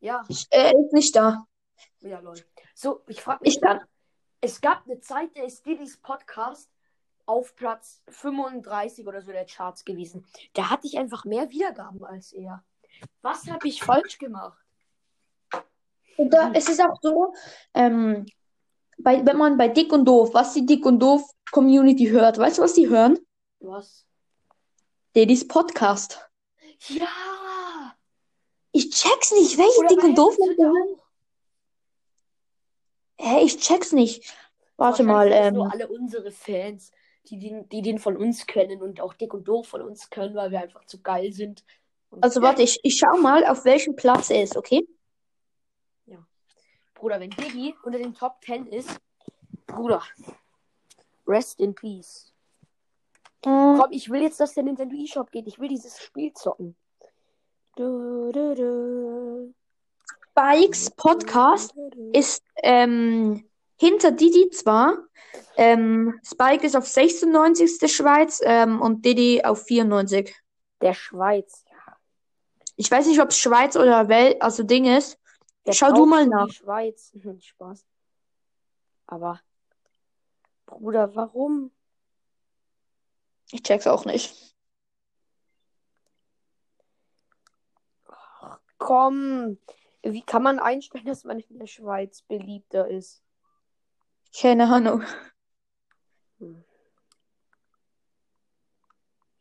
[0.00, 1.46] ja, Ich, er ist nicht da.
[2.00, 2.36] ja, lol.
[2.74, 3.80] So, ich frag mich, Ich kann.
[4.40, 6.70] es gab eine Zeit, da ist Diddy's Podcast
[7.26, 10.26] auf Platz 35 oder so der Charts gewesen.
[10.52, 12.64] Da hatte ich einfach mehr Wiedergaben als er.
[13.22, 14.58] Was habe ich falsch gemacht?
[16.16, 17.32] Und da, es ist auch so,
[17.74, 18.26] ähm,
[18.98, 22.58] bei, wenn man bei Dick und Doof, was die Dick und Doof Community hört, weißt
[22.58, 23.18] du, was die hören?
[23.60, 24.04] Was?
[25.14, 26.29] Daddy's Podcast.
[26.88, 27.96] Ja!
[28.72, 31.00] Ich check's nicht, welche Dick und Doof Leute hören.
[33.18, 34.34] Hä, ich check's nicht.
[34.76, 36.90] Warte mal, ähm, nur alle unsere Fans,
[37.26, 40.34] die den, die den von uns kennen und auch Dick und Doof von uns können,
[40.34, 41.64] weil wir einfach zu geil sind.
[42.10, 44.86] Und also warte, ich, ich schau mal, auf welchem Platz er ist, okay?
[47.00, 49.00] Bruder, wenn Diggy unter den Top 10 ist,
[49.66, 50.02] Bruder,
[51.26, 52.30] rest in peace.
[53.44, 55.46] Mm, Komm, ich will jetzt, dass der Nintendo eShop geht.
[55.46, 56.76] Ich will dieses Spiel zocken.
[57.76, 59.54] Du, du, du.
[60.30, 61.74] Spikes Podcast
[62.12, 64.98] ist ähm, hinter Didi zwar.
[65.56, 67.90] Ähm, Spike ist auf 96.
[67.92, 70.34] Schweiz ähm, und Didi auf 94.
[70.80, 71.64] Der Schweiz.
[71.70, 71.96] Ja.
[72.76, 75.18] Ich weiß nicht, ob es Schweiz oder Welt, also Ding ist.
[75.66, 76.48] Der Schau du mal nach.
[76.50, 77.12] Schweiz.
[77.20, 77.84] Hm, Spaß.
[79.06, 79.40] Aber,
[80.66, 81.72] Bruder, warum?
[83.52, 84.54] Ich check's auch nicht.
[88.78, 89.58] Komm.
[90.02, 93.22] Wie kann man einstellen, dass man in der Schweiz beliebter ist?
[94.38, 95.04] Keine Ahnung.
[96.38, 96.64] Hm.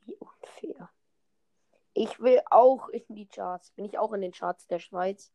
[0.06, 0.90] Wie unfair.
[1.94, 3.72] Ich will auch in die Charts.
[3.72, 5.32] Bin ich auch in den Charts der Schweiz?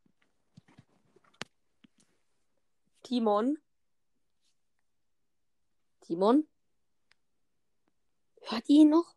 [3.03, 3.59] Timon?
[6.03, 6.47] Timon?
[8.47, 9.15] Hört ihr ihn noch?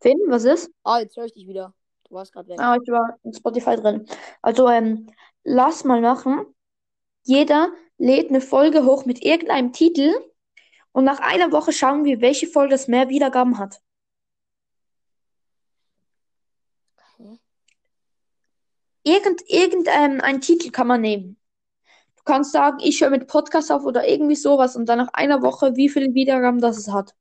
[0.00, 0.70] Finn, was ist?
[0.84, 1.74] Ah, jetzt höre ich dich wieder.
[2.08, 2.60] Du warst gerade weg.
[2.60, 4.06] Ah, ich war in Spotify drin.
[4.42, 5.08] Also, ähm,
[5.44, 6.46] lass mal machen.
[7.24, 10.12] Jeder lädt eine Folge hoch mit irgendeinem Titel
[10.92, 13.80] und nach einer Woche schauen wir, welche Folge das mehr Wiedergaben hat.
[19.04, 21.36] Irgend, irgendein ein Titel kann man nehmen.
[22.16, 25.42] Du kannst sagen, ich höre mit Podcast auf oder irgendwie sowas und dann nach einer
[25.42, 27.14] Woche, wie viele Wiedergaben das es hat.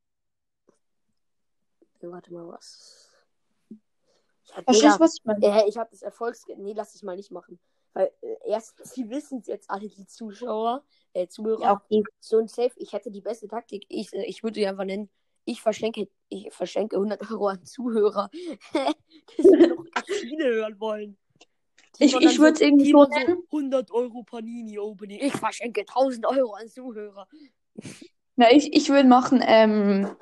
[2.10, 3.10] Warte mal, was?
[3.70, 5.46] Ja, Verstehst Digga, du, was ich meine?
[5.46, 6.46] äh, ich habe das Erfolgs...
[6.58, 7.60] Nee, lass es mal nicht machen.
[7.94, 10.84] Weil äh, erstens, sie wissen es jetzt alle, die Zuschauer,
[11.14, 11.62] äh, Zuhörer.
[11.62, 12.04] Ja, okay.
[12.20, 13.86] So ein Safe, ich hätte die beste Taktik.
[13.90, 15.10] Ich, äh, ich würde sie einfach nennen,
[15.46, 18.30] ich verschenke, ich verschenke 100 Euro an Zuhörer.
[18.74, 19.86] das will doch
[20.20, 21.18] viele hören wollen.
[22.00, 23.44] Die Ich, ich würde es irgendwie so nennen.
[23.52, 25.20] 100 Euro Panini Opening.
[25.20, 27.28] Ich verschenke 1000 Euro an Zuhörer.
[28.36, 30.16] Na, ich, ich würde machen, ähm,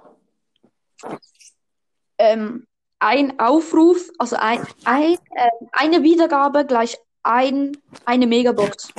[2.20, 2.68] ähm,
[3.00, 8.94] ein Aufruf, also ein, ein, ähm, eine Wiedergabe gleich ein, eine Megabox.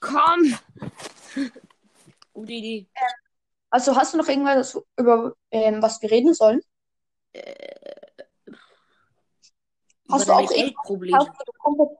[0.00, 0.58] Komm!
[2.32, 2.88] Gute Idee.
[3.68, 6.60] Also hast du noch irgendwas, über ähm, was wir reden sollen?
[10.10, 11.98] Hast du auch irgendwas was du komplett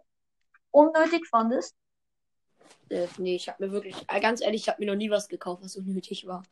[0.70, 1.74] unnötig fandest?
[2.90, 5.28] Äh, nee, ich habe mir wirklich, äh, ganz ehrlich, ich habe mir noch nie was
[5.28, 6.42] gekauft, was unnötig war.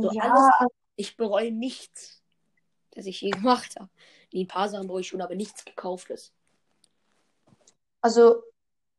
[0.00, 0.50] So Ja, alles,
[0.96, 2.22] ich bereue nichts,
[2.92, 3.90] das ich je gemacht habe.
[4.32, 6.32] Nee, ein paar Sachen bereue ich schon, aber nichts gekauftes.
[8.00, 8.42] also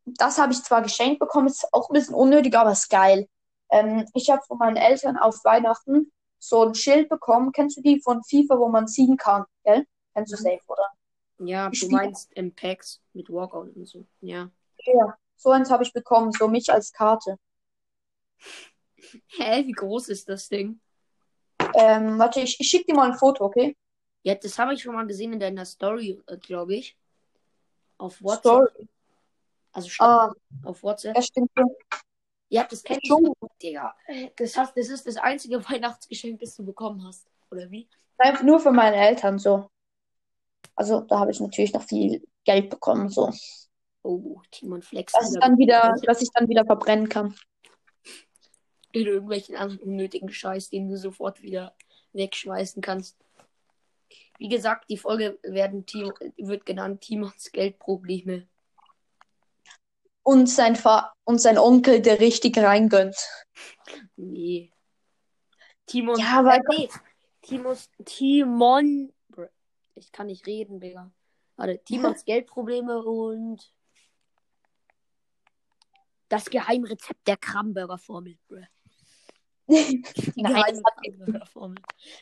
[0.05, 3.27] das habe ich zwar geschenkt bekommen, ist auch ein bisschen unnötig, aber ist geil.
[3.71, 7.51] Ähm, ich habe von meinen Eltern auf Weihnachten so ein Schild bekommen.
[7.51, 9.85] Kennst du die von FIFA, wo man ziehen kann, gell?
[10.15, 10.43] Kennst du Mhm.
[10.43, 10.87] safe, oder?
[11.39, 14.05] Ja, Ich du meinst im Packs mit Walkout und so.
[14.21, 14.51] Ja.
[14.87, 17.37] Ja, so eins habe ich bekommen, so mich als Karte.
[19.27, 20.79] Hä, wie groß ist das Ding?
[21.75, 23.75] Ähm, warte, ich, ich schicke dir mal ein Foto, okay?
[24.23, 26.97] Ja, das habe ich schon mal gesehen in deiner Story, äh, glaube ich.
[27.97, 28.69] Auf WhatsApp.
[28.69, 28.87] Story.
[29.73, 31.15] Also stand Ah, auf WhatsApp.
[31.15, 31.51] ja, stimmt.
[31.57, 31.69] schon.
[32.49, 33.07] Ja, das kenn ich.
[33.07, 33.33] Schon.
[33.61, 33.95] Digga.
[34.37, 37.27] Das, hast, das ist das einzige Weihnachtsgeschenk, das du bekommen hast.
[37.51, 37.87] Oder wie?
[38.17, 39.69] Einfach nur für meine Eltern so.
[40.75, 43.31] Also, da habe ich natürlich noch viel Geld bekommen, so.
[44.07, 45.11] Oh, Timon Flex.
[45.11, 47.35] Dass ich dann wieder, dass ich dann wieder verbrennen kann.
[48.93, 51.75] In irgendwelchen anderen unnötigen Scheiß, den du sofort wieder
[52.13, 53.17] wegschmeißen kannst.
[54.37, 58.47] Wie gesagt, die Folge werden Team, wird genannt Timons Geldprobleme.
[60.23, 63.17] Und sein, Fa und sein Onkel, der richtig reingönnt.
[64.15, 64.71] Nee.
[65.85, 66.17] Timon.
[66.17, 66.89] Ja, aber- äh, nee.
[67.41, 69.11] Timos, Timon.
[69.95, 71.11] Ich kann nicht reden, Digga.
[71.57, 73.73] Warte, Timons Geldprobleme und.
[76.29, 78.37] Das Geheimrezept der Kramburger-Formel.
[78.47, 78.61] Bruh.
[79.69, 80.03] Die
[80.37, 81.77] Nein, geheime Kramburger-Formel.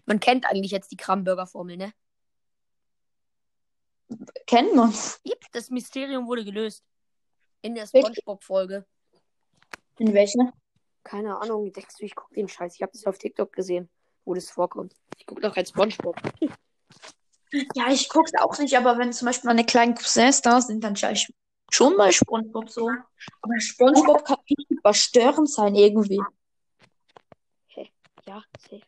[0.05, 1.93] Man kennt eigentlich jetzt die Kramburger-Formel, ne?
[4.45, 4.93] kennt man.
[5.25, 6.83] Yep, das Mysterium wurde gelöst.
[7.61, 7.87] In der?
[7.87, 8.85] Spongebob-Folge.
[9.97, 10.53] In welcher?
[11.03, 12.75] Keine Ahnung, denkst du, ich guck den Scheiß.
[12.75, 13.89] Ich habe das auf TikTok gesehen,
[14.23, 14.95] wo das vorkommt.
[15.17, 16.15] Ich guck doch kein Spongebob.
[17.73, 20.95] Ja, ich guck's auch nicht, aber wenn zum Beispiel meine kleinen Cousins da sind, dann
[20.95, 21.31] schaue ich
[21.71, 22.89] schon mal SpongeBob so.
[23.41, 26.21] Aber SpongeBob kann richtig verstörend sein irgendwie.
[28.27, 28.81] Ja, safe.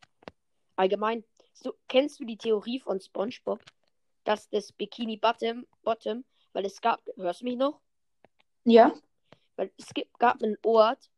[0.75, 3.63] Allgemein, so, kennst du die Theorie von SpongeBob,
[4.23, 7.79] dass das Bikini Bottom, Bottom, weil es gab, hörst du mich noch?
[8.63, 8.93] Ja,
[9.55, 11.09] Weil es gibt, gab einen Ort,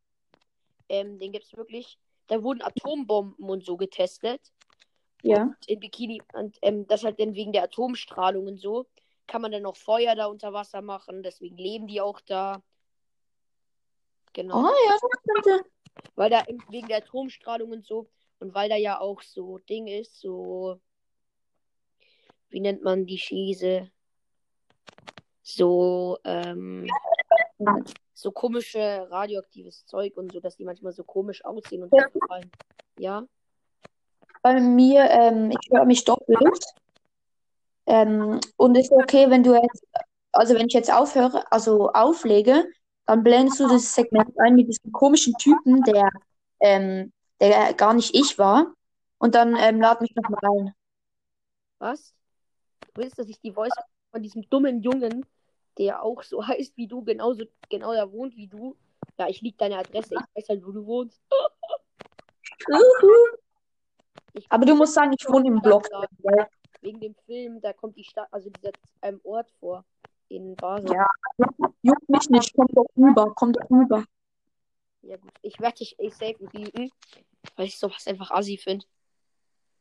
[0.89, 4.51] ähm, den gibt's wirklich, da wurden Atombomben und so getestet.
[5.23, 5.53] ja.
[5.67, 8.85] in Bikini und ähm, das halt dann wegen der Atomstrahlung und so
[9.29, 12.61] kann man dann noch Feuer da unter Wasser machen, deswegen leben die auch da.
[14.33, 15.69] Genau, Oh ja, das könnte.
[16.15, 20.19] weil da wegen der Atomstrahlung und so und weil da ja auch so Ding ist,
[20.19, 20.79] so
[22.49, 23.89] wie nennt man die Schieße?
[25.43, 26.87] So ähm,
[28.13, 31.93] so komische radioaktives Zeug und so, dass die manchmal so komisch aussehen und.
[32.97, 33.25] Ja,
[34.41, 36.63] Bei mir, ähm, ich höre mich doppelt.
[37.89, 39.83] Ähm, und ist okay, wenn du jetzt,
[40.31, 42.65] also wenn ich jetzt aufhöre, also auflege,
[43.07, 46.07] dann blendest du das Segment ein mit diesem komischen Typen, der,
[46.59, 48.73] ähm, der gar nicht ich war.
[49.17, 50.73] Und dann ähm, lad mich nochmal ein.
[51.79, 52.13] Was?
[52.93, 53.73] Du willst, dass ich die Voice
[54.11, 55.25] von diesem dummen Jungen,
[55.79, 58.77] der auch so heißt wie du, genauso genau da wohnt wie du.
[59.17, 61.19] Ja, ich lieg deine Adresse, ich weiß halt, wo du wohnst.
[64.33, 65.87] Ich Aber du musst sagen, ich wohne im Block.
[66.19, 66.47] weil-
[66.81, 69.85] Wegen dem Film, da kommt die Stadt, also dieser ähm, Ort vor.
[70.29, 70.93] In Basel.
[70.93, 71.07] Ja.
[71.81, 74.05] Juckt mich nicht, komm doch rüber, komm doch rüber.
[75.01, 75.31] Ja, gut.
[75.41, 76.91] Ich werde dich ich safe nicht liegen,
[77.55, 78.85] weil ich sowas einfach assi finde.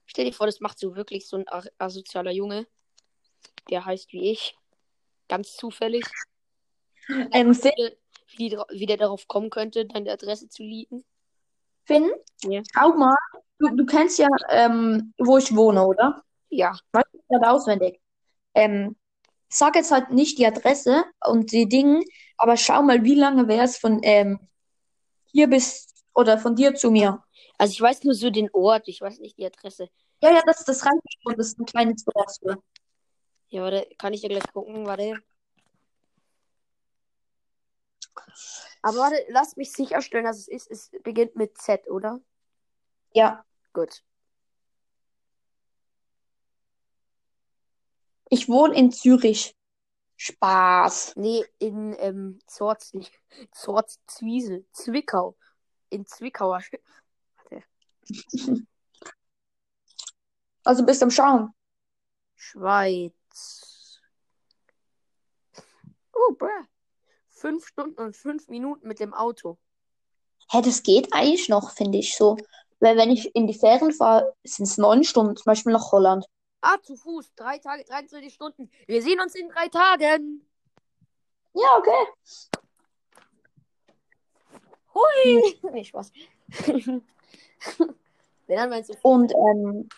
[0.07, 1.45] Stell dir vor, das macht so wirklich so ein
[1.77, 2.67] asozialer Junge.
[3.69, 4.57] Der heißt wie ich.
[5.29, 6.07] Ganz zufällig.
[7.33, 11.05] Ähm, Finn, Wie, wie, die dra- wie der darauf kommen könnte, deine Adresse zu liegen.
[11.85, 12.11] Finn,
[12.45, 12.63] Ja.
[12.75, 13.15] schau mal,
[13.59, 16.23] du, du kennst ja, ähm, wo ich wohne, oder?
[16.51, 16.73] Ja.
[16.93, 18.01] Weißt du gerade auswendig.
[18.55, 18.97] Ähm,
[19.49, 22.03] sag jetzt halt nicht die Adresse und die Dinge,
[22.37, 24.41] aber schau mal, wie lange wäre es von ähm,
[25.27, 27.23] hier bis oder von dir zu mir.
[27.59, 29.89] Also ich weiß nur so den Ort, ich weiß nicht die Adresse.
[30.23, 32.35] Ja, ja, das, das reicht schon, das ist ein kleines Dorf.
[33.51, 35.15] Ja, warte, kann ich ja gleich gucken, warte.
[38.83, 40.71] Aber warte, lass mich sicherstellen, dass es ist.
[40.71, 42.21] Es beginnt mit Z, oder?
[43.13, 43.45] Ja,
[43.79, 44.03] Gut.
[48.31, 49.55] Ich wohne in Zürich.
[50.17, 51.13] Spaß.
[51.17, 53.13] Nee, in ähm, Zorz, nicht.
[53.53, 55.37] Zorz, Zwiesel, Zwickau.
[55.91, 56.59] In Zwickauer.
[56.59, 56.81] Sch-
[60.65, 61.55] Also bist am Schauen.
[62.35, 64.01] Schweiz.
[66.13, 66.49] Oh, bruh.
[67.31, 69.59] Fünf Stunden und fünf Minuten mit dem Auto.
[70.51, 72.37] Hä, das geht eigentlich noch, finde ich so.
[72.81, 76.27] Weil wenn ich in die Ferien fahre, sind es neun Stunden, zum Beispiel nach Holland.
[76.61, 77.35] Ah, zu Fuß.
[77.35, 78.71] Drei Tage, 23 Stunden.
[78.87, 80.47] Wir sehen uns in drei Tagen.
[81.55, 82.07] Ja, okay.
[84.95, 85.55] Hui.
[85.73, 86.13] Nee, Spaß.
[88.47, 88.85] Wenn.
[89.03, 89.89] Und ähm,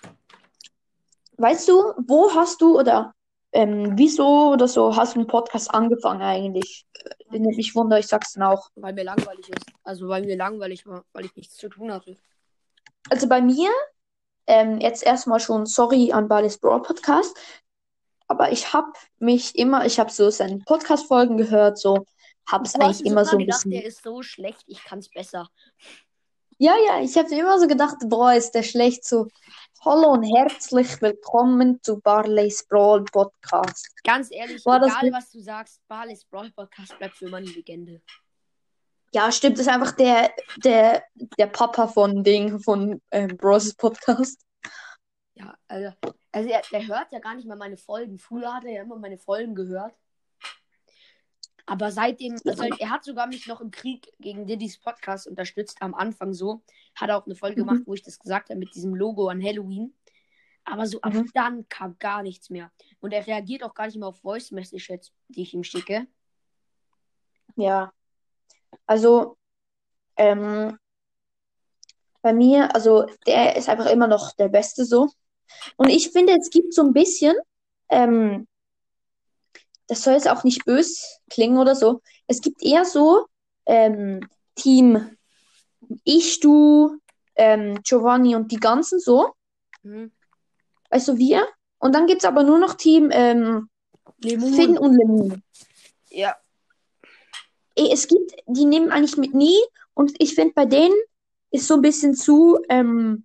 [1.36, 3.14] weißt du, wo hast du oder
[3.52, 6.86] ähm, wieso oder so hast du einen Podcast angefangen eigentlich?
[7.30, 8.70] Äh, Mich wunder, ich sag's dann auch.
[8.74, 9.66] Weil mir langweilig ist.
[9.84, 12.16] Also weil mir langweilig war, weil ich nichts zu tun hatte.
[13.08, 13.70] Also bei mir,
[14.50, 17.36] ähm, jetzt erstmal schon sorry an Balis Brawl Podcast,
[18.26, 22.04] aber ich habe mich immer, ich habe so seine Podcast-Folgen gehört, so
[22.50, 23.70] hab's Du hast eigentlich immer so ein gedacht, bisschen.
[23.70, 25.48] der ist so schlecht, ich kann's besser.
[26.58, 29.28] Ja, ja, ich habe immer so gedacht, boah, ist der schlecht so.
[29.84, 33.88] Hallo und herzlich willkommen zu Barley's Brawl Podcast.
[34.04, 38.02] Ganz ehrlich, War egal was du sagst, Bales Brawl Podcast bleibt für immer eine Legende.
[39.12, 40.32] Ja, stimmt, das ist einfach der,
[40.64, 41.04] der,
[41.38, 43.74] der Papa von Ding, von ähm, Bros.
[43.74, 44.40] Podcast.
[45.34, 45.92] Ja, also,
[46.32, 48.18] also er, der hört ja gar nicht mal meine Folgen.
[48.18, 49.94] Früher hat er ja immer meine Folgen gehört.
[51.66, 55.94] Aber seitdem, also er hat sogar mich noch im Krieg gegen Diddy's Podcast unterstützt, am
[55.94, 56.62] Anfang so.
[56.94, 57.66] Hat auch eine Folge Mhm.
[57.66, 59.94] gemacht, wo ich das gesagt habe, mit diesem Logo an Halloween.
[60.64, 61.30] Aber so ab Mhm.
[61.32, 62.70] dann kam gar nichts mehr.
[63.00, 66.06] Und er reagiert auch gar nicht mehr auf Voice Messages, die ich ihm schicke.
[67.56, 67.92] Ja.
[68.86, 69.36] Also,
[70.16, 70.78] ähm,
[72.22, 75.08] bei mir, also der ist einfach immer noch der Beste so.
[75.76, 77.34] Und ich finde, es gibt so ein bisschen,
[77.88, 78.46] ähm,
[79.86, 82.02] das soll jetzt auch nicht bös klingen oder so.
[82.26, 83.26] Es gibt eher so
[83.66, 85.16] ähm, Team
[86.04, 86.98] ich, du,
[87.36, 89.34] ähm, Giovanni und die ganzen so,
[89.82, 90.12] Mhm.
[90.90, 91.46] also wir.
[91.78, 93.68] Und dann gibt es aber nur noch Team ähm.
[94.22, 95.42] Finn und Lemon.
[96.10, 96.36] Ja.
[97.88, 99.58] Es gibt, die nehmen eigentlich mit nie
[99.94, 100.94] und ich finde bei denen
[101.50, 103.24] ist so ein bisschen zu, ähm,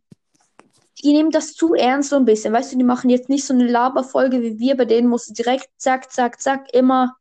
[1.03, 3.53] die nehmen das zu ernst so ein bisschen, weißt du, die machen jetzt nicht so
[3.53, 7.16] eine Laberfolge wie wir, bei denen musst du direkt zack, zack, zack immer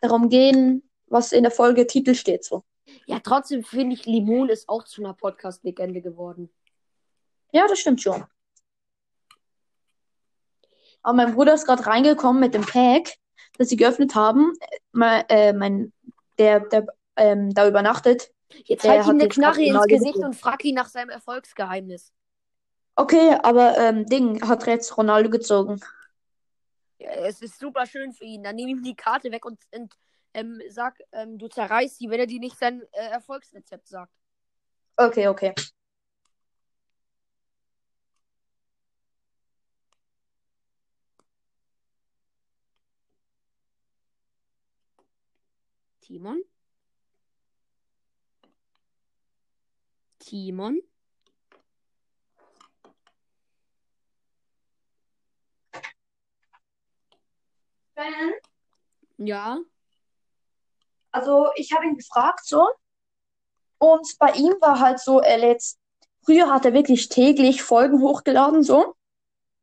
[0.00, 2.64] darum gehen, was in der Folge Titel steht so.
[3.06, 6.50] Ja, trotzdem finde ich, Limon ist auch zu einer Podcast-Legende geworden.
[7.52, 8.24] Ja, das stimmt schon.
[11.02, 13.14] Aber mein Bruder ist gerade reingekommen mit dem Pack,
[13.58, 14.52] das sie geöffnet haben.
[14.92, 15.92] Mein, äh, mein,
[16.38, 18.32] der, der ähm, da übernachtet.
[18.64, 20.24] Jetzt Der halt ihm eine Knarre genau ins Gesicht Richtung.
[20.24, 22.12] und frag ihn nach seinem Erfolgsgeheimnis.
[22.94, 25.80] Okay, aber ähm, Ding hat jetzt Ronaldo gezogen.
[26.98, 28.42] Ja, es ist super schön für ihn.
[28.42, 29.92] Dann nehme ihm die Karte weg und, und
[30.32, 34.12] ähm, sag, ähm, du zerreißt sie, wenn er dir nicht sein äh, Erfolgsrezept sagt.
[34.96, 35.52] Okay, okay.
[46.06, 46.40] Timon?
[50.20, 50.80] Timon?
[59.18, 59.58] Ja.
[61.10, 62.68] Also ich habe ihn gefragt so
[63.78, 65.64] und bei ihm war halt so, er lädt,
[66.24, 68.94] früher hat er wirklich täglich Folgen hochgeladen so.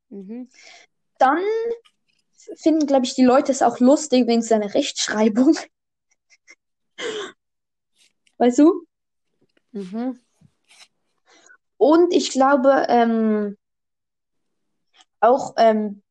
[0.09, 0.49] Mhm.
[1.19, 1.45] Dann
[2.57, 5.57] finden, glaube ich, die Leute es auch lustig wegen seiner Rechtschreibung.
[8.37, 8.85] Weißt du?
[9.71, 10.19] Mhm.
[11.77, 13.57] Und ich glaube, ähm,
[15.19, 16.01] auch, ähm,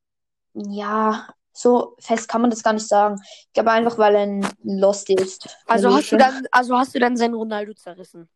[0.55, 3.21] ja, so fest kann man das gar nicht sagen.
[3.47, 5.57] Ich glaube einfach, weil er ein Lost ist.
[5.67, 8.29] Also hast du dann, also hast du dann seinen Ronaldo zerrissen.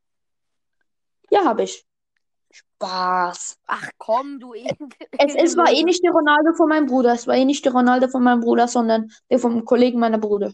[1.30, 1.84] Ja, habe ich.
[2.51, 3.59] Spaß.
[3.66, 4.68] Ach komm, du eh.
[5.18, 7.12] Es, es war eh nicht der Ronaldo von meinem Bruder.
[7.12, 10.53] Es war eh nicht der Ronaldo von meinem Bruder, sondern der vom Kollegen meiner Bruder.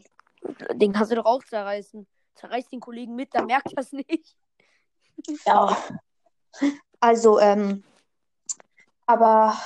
[0.74, 2.06] Den kannst du doch auch zerreißen.
[2.34, 4.36] Zerreiß den Kollegen mit, dann merkt das nicht.
[5.46, 5.76] Ja.
[6.98, 7.84] Also, ähm,
[9.06, 9.56] aber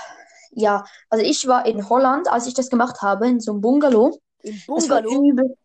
[0.50, 4.18] ja, also ich war in Holland, als ich das gemacht habe, in so einem Bungalow.
[4.42, 5.24] Im war Bungalow.
[5.24, 5.56] übel.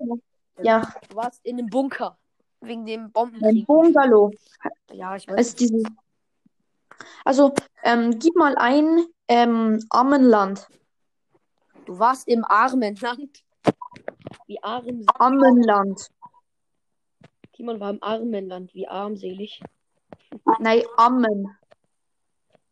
[0.62, 2.18] Ja, Du warst in einem Bunker.
[2.62, 3.66] Wegen dem Bombenkrieg.
[3.66, 4.32] Bungalow.
[4.91, 5.36] Ja, ich weiß.
[5.36, 5.84] Also, diese,
[7.26, 10.68] also ähm, gib mal ein ähm, Ammenland.
[11.86, 13.43] Du warst im armen Land.
[14.45, 15.06] Wie arm.
[15.16, 16.08] Ammenland.
[17.62, 18.74] Timon war im armen Land.
[18.74, 19.62] Wie armselig.
[20.59, 21.55] Nein, Ammen.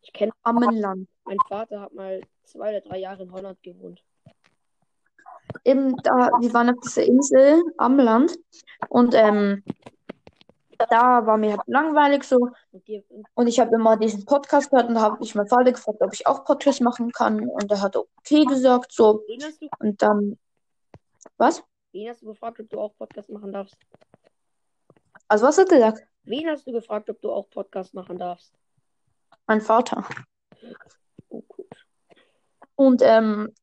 [0.02, 1.08] Ich kenne, Ammenland.
[1.24, 4.02] mein Vater hat mal zwei oder drei Jahre in Holland gewohnt.
[5.64, 8.36] Eben da, wir waren auf dieser Insel am Land
[8.88, 9.62] und ähm,
[10.76, 12.48] da war mir halt langweilig so
[13.34, 16.12] Und ich habe immer diesen Podcast gehört und da habe ich meinen Vater gefragt, ob
[16.12, 19.22] ich auch Podcast machen kann und er hat okay gesagt so
[19.78, 20.36] und dann
[21.36, 21.62] was?
[21.92, 23.76] wen hast du gefragt, ob du auch Podcast machen darfst?
[25.30, 26.02] Also was hat er gesagt?
[26.24, 28.52] Wen hast du gefragt, ob du auch Podcast machen darfst?
[29.46, 30.04] Mein Vater.
[31.28, 31.68] Oh, gut.
[32.74, 33.54] Und ähm,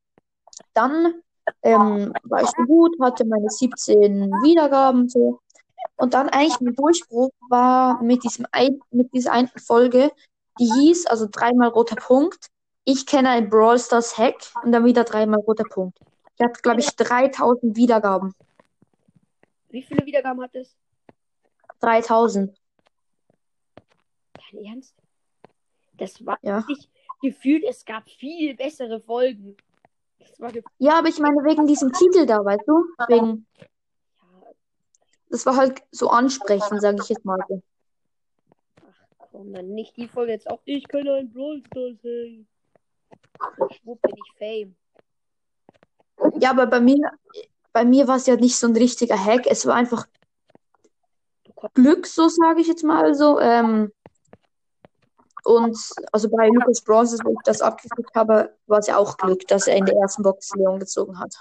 [0.74, 1.22] dann
[1.64, 5.42] ähm, war ich so gut, hatte meine 17 Wiedergaben so.
[5.98, 10.12] Und dann eigentlich mein Durchbruch war mit diesem ein, mit dieser einen Folge,
[10.60, 12.48] die hieß, also dreimal roter Punkt.
[12.86, 16.00] Ich kenne ein Brawl Stars Hack und dann wieder dreimal roter Punkt.
[16.38, 18.34] Ich hatte, glaube ich, 3000 Wiedergaben.
[19.68, 20.78] Wie viele Wiedergaben hat es?
[21.80, 22.56] 3000.
[24.52, 24.96] Dein Ernst?
[25.94, 26.64] Das war Ja.
[26.68, 26.90] nicht
[27.22, 29.58] gefühlt, es gab viel bessere Folgen.
[30.78, 32.84] Ja, aber ich meine wegen diesem Titel da, weißt du?
[33.08, 33.66] Wegen, ja,
[35.30, 37.40] das war halt so ansprechend, sage ich jetzt mal.
[37.48, 37.62] so.
[38.88, 40.62] ach komm, dann nicht die Folge jetzt auch.
[40.66, 41.98] Ich kann ein Brawl Stars.
[43.58, 44.76] Und schwupp bin ich Fame.
[46.40, 47.12] Ja, aber bei mir,
[47.74, 49.48] bei mir war es ja nicht so ein richtiger Hack.
[49.48, 50.08] Es war einfach
[51.74, 53.40] Glück, so sage ich jetzt mal so.
[53.40, 53.92] Ähm,
[55.44, 55.78] und
[56.12, 59.68] also bei Lucas Bronze, wo ich das abgekriegt habe, war es ja auch Glück, dass
[59.68, 61.36] er in der ersten Box Leon gezogen hat.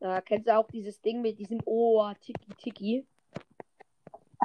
[0.00, 3.06] Da kennst du auch dieses Ding mit diesem Oa Tiki Tiki.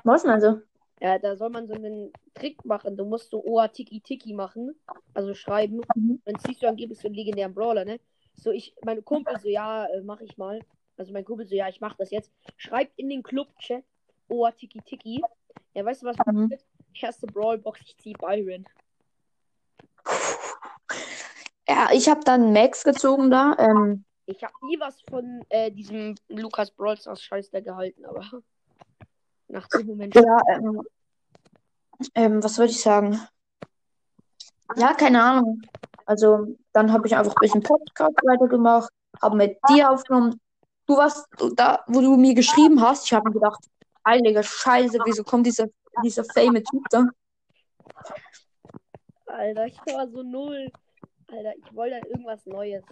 [0.03, 0.61] Was denn also?
[1.01, 2.95] Ja, da soll man so einen Trick machen.
[2.95, 4.75] Du musst so Oa Tiki Tiki machen.
[5.13, 5.81] Also schreiben.
[5.95, 6.21] Mhm.
[6.25, 7.99] Dann ziehst du angeblich so einen legendären Brawler, ne?
[8.35, 10.59] So, ich, meine Kumpel so, ja, äh, mach ich mal.
[10.97, 12.31] Also mein Kumpel so, ja, ich mach das jetzt.
[12.57, 13.83] Schreibt in den Club-Chat
[14.29, 15.21] Oa Tiki Tiki.
[15.73, 16.49] Ja, weißt du was Mhm.
[16.49, 16.65] passiert?
[17.01, 18.65] Erste Brawlbox, ich zieh Byron.
[21.67, 23.55] Ja, ich habe dann Max gezogen da.
[23.59, 28.21] Ähm, Ich habe nie was von äh, diesem Lukas Brawls aus Scheiß da gehalten, aber
[29.49, 30.15] nach dem Moment.
[30.15, 30.81] ja, ähm,
[32.15, 33.19] ähm, was wollte ich sagen?
[34.77, 35.61] Ja, keine Ahnung.
[36.05, 38.91] Also, dann habe ich einfach ein bisschen Podcast weitergemacht,
[39.21, 40.39] habe mit dir aufgenommen.
[40.87, 43.05] Du warst da, wo du mir geschrieben hast.
[43.05, 43.59] Ich habe mir gedacht,
[44.07, 45.67] heilige Scheiße, wieso kommt dieser,
[46.03, 47.07] dieser fame Typ da?
[49.25, 50.71] Alter, ich war so null.
[51.27, 52.83] Alter, ich wollte dann irgendwas Neues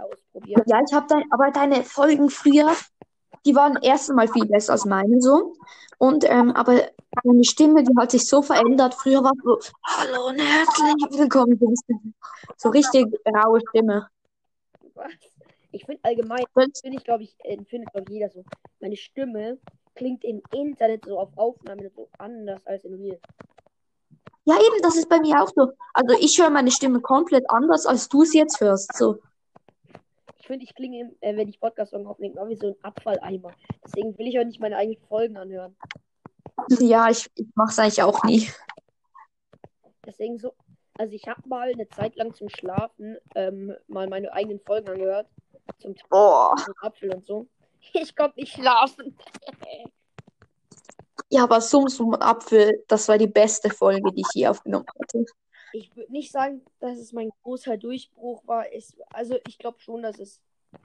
[0.00, 0.62] ausprobieren.
[0.66, 2.72] Ja, ich habe dann, aber deine Folgen früher,
[3.46, 5.54] die waren erst mal viel besser als meine so.
[5.98, 6.88] Und, ähm, aber
[7.22, 8.94] deine Stimme, die hat sich so verändert.
[8.94, 11.58] Früher war es so, hallo und herzlich willkommen.
[12.56, 14.08] So richtig raue Stimme.
[14.94, 15.12] Was?
[15.78, 18.44] Ich finde allgemein, finde ich, glaube ich, äh, findet glaube jeder so.
[18.80, 19.58] Meine Stimme
[19.94, 23.18] klingt im Internet so auf Aufnahmen so anders als in Real.
[24.44, 25.70] ja, eben, das ist bei mir auch so.
[25.94, 28.96] Also ich höre meine Stimme komplett anders, als du es jetzt hörst.
[28.96, 29.20] So.
[30.40, 33.52] Ich finde, ich klinge, äh, wenn ich Podcast-Song aufnehme, wie so ein Abfalleimer.
[33.84, 35.76] Deswegen will ich auch nicht meine eigenen Folgen anhören.
[36.80, 38.48] Ja, ich, ich mache es eigentlich auch nie.
[40.04, 40.54] Deswegen so,
[40.98, 45.28] also ich habe mal eine Zeit lang zum Schlafen ähm, mal meine eigenen Folgen angehört.
[45.78, 47.46] Zum zum Apfel und so.
[47.92, 49.16] Ich konnte nicht schlafen.
[51.30, 55.26] Ja, aber Sum Sum Apfel, das war die beste Folge, die ich je aufgenommen hatte.
[55.74, 58.72] Ich würde nicht sagen, dass es mein großer Durchbruch war.
[58.72, 60.40] Es, also ich glaube schon, dass es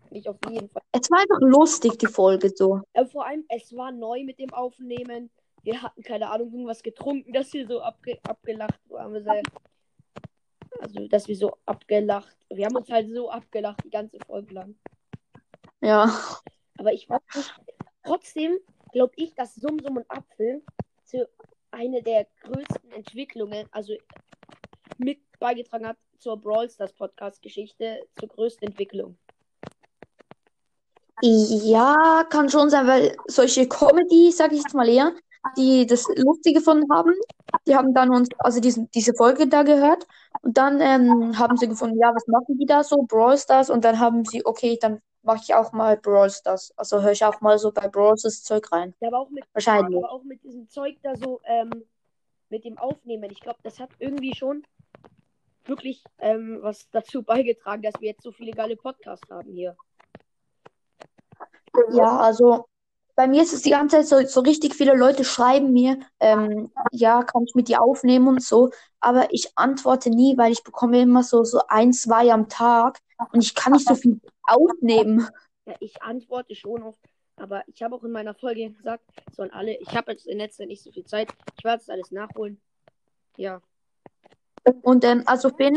[0.09, 0.81] nicht auf jeden Fall.
[0.91, 2.81] Es war einfach lustig, die Folge so.
[2.91, 5.29] Äh, vor allem, es war neu mit dem Aufnehmen.
[5.61, 9.13] Wir hatten keine Ahnung, irgendwas getrunken, dass wir so abge abgelacht haben.
[9.13, 9.43] Wir sehr-
[10.83, 12.35] Also, dass wir so abgelacht.
[12.49, 14.75] Wir haben uns halt so abgelacht die ganze Folge lang.
[15.79, 16.13] Ja.
[16.77, 17.53] Aber ich weiß nicht.
[18.03, 18.57] Trotzdem
[18.91, 20.61] glaube ich, dass Sum Sum und Apfel
[21.05, 21.25] zu
[21.71, 23.93] eine der größten Entwicklungen, also
[24.97, 29.17] mit beigetragen hat zur Brawl Stars Podcast Geschichte, zur größten Entwicklung.
[31.21, 35.13] Ja, kann schon sein, weil solche Comedy, sag ich jetzt mal eher,
[35.57, 37.13] die das lustig gefunden haben,
[37.67, 40.07] die haben dann uns, also diesen, diese Folge da gehört
[40.41, 43.03] und dann ähm, haben sie gefunden, ja, was machen die da so?
[43.03, 46.73] Brawl Stars und dann haben sie, okay, dann mache ich auch mal Brawl Stars.
[46.77, 48.93] Also höre ich auch mal so bei Brawl Stars Zeug rein.
[48.99, 49.97] Ja, aber auch mit, Wahrscheinlich.
[49.97, 51.85] aber auch mit diesem Zeug da so, ähm,
[52.49, 53.29] mit dem Aufnehmen.
[53.31, 54.63] Ich glaube, das hat irgendwie schon
[55.65, 59.75] wirklich ähm, was dazu beigetragen, dass wir jetzt so viele geile Podcasts haben hier.
[61.91, 62.65] Ja, also
[63.15, 66.71] bei mir ist es die ganze Zeit so, so richtig viele Leute schreiben mir, ähm,
[66.91, 71.01] ja, kann ich mit dir aufnehmen und so, aber ich antworte nie, weil ich bekomme
[71.01, 72.99] immer so, so ein, zwei am Tag
[73.31, 75.27] und ich kann nicht so viel aufnehmen.
[75.65, 76.95] Ja, ich antworte schon auf,
[77.35, 80.63] aber ich habe auch in meiner Folge gesagt, sollen alle, ich habe jetzt in letzter
[80.63, 82.59] Zeit nicht so viel Zeit, ich werde das alles nachholen.
[83.37, 83.61] Ja,
[84.81, 85.75] Und ähm, also Finn,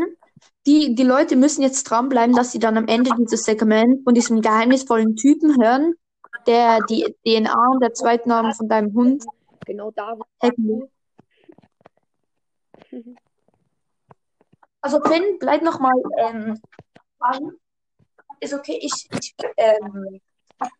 [0.65, 4.41] die, die Leute müssen jetzt dranbleiben, dass sie dann am Ende dieses Segment von diesem
[4.41, 5.95] geheimnisvollen Typen hören,
[6.45, 9.25] der die DNA und der Zweitname von deinem Hund
[9.65, 10.89] genau da, wo hacken.
[14.79, 16.61] Also Finn, bleib noch mal ähm.
[18.39, 20.21] Ist okay, ich, ich, ähm,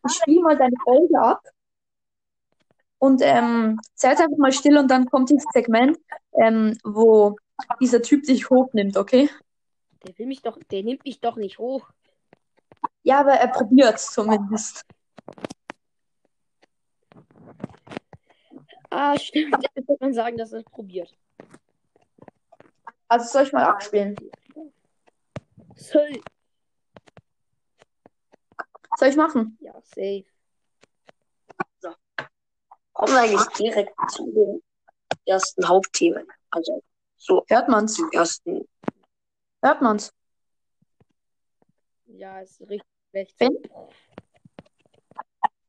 [0.06, 1.42] ich spiele mal deine Folge ab.
[2.98, 5.98] Und ähm, seid einfach mal still und dann kommt dieses Segment,
[6.40, 7.36] ähm, wo
[7.80, 9.28] dieser Typ dich hochnimmt, okay?
[10.04, 11.88] der will mich doch, der nimmt mich doch nicht hoch.
[13.02, 14.84] Ja, aber er probiert's zumindest.
[18.90, 21.16] Ah, stimmt, da kann man sagen, dass er es probiert.
[23.08, 24.16] Also soll ich mal abspielen?
[25.76, 26.20] Soll,
[28.98, 29.56] Soll ich machen?
[29.60, 30.24] ja, safe.
[32.92, 34.62] kommen wir eigentlich direkt zu den
[35.24, 36.26] ersten Hauptthemen.
[36.50, 36.82] Also
[37.16, 37.94] so Hört man's?
[37.94, 38.66] zum ersten.
[39.62, 40.12] Hört man's?
[42.06, 43.38] Ja, ist richtig schlecht.
[43.38, 43.56] Finn?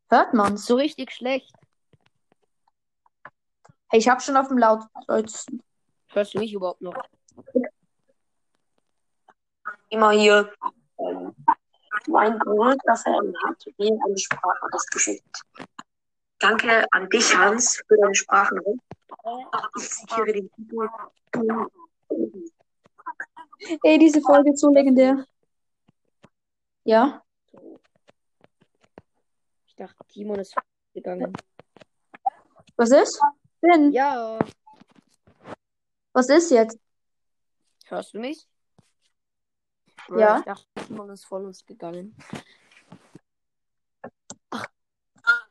[0.09, 0.65] Hört man's?
[0.65, 1.53] So richtig schlecht.
[3.89, 5.63] Hey, ich hab schon auf dem lautesten.
[6.09, 6.95] Hörst du mich überhaupt noch?
[9.89, 10.51] Immer hier
[10.99, 11.35] ähm,
[12.07, 15.41] mein größter Fan hat mir eine Sprachnachricht geschickt.
[16.39, 18.79] Danke an dich, Hans, für deine Sprachnachricht.
[19.77, 20.89] Ich zitiere den Titel.
[23.83, 25.25] Ey, diese Folge ist so legendär.
[26.83, 27.21] Ja?
[29.79, 30.55] Dachte, Timon ist
[30.93, 31.33] gegangen.
[32.75, 33.19] Was ist?
[33.61, 34.39] Denn, Ja,
[36.13, 36.77] was ist jetzt?
[37.85, 38.47] hörst du mich?
[40.09, 40.39] Ja.
[40.39, 42.15] Ich dachte, Timon ist von uns gegangen.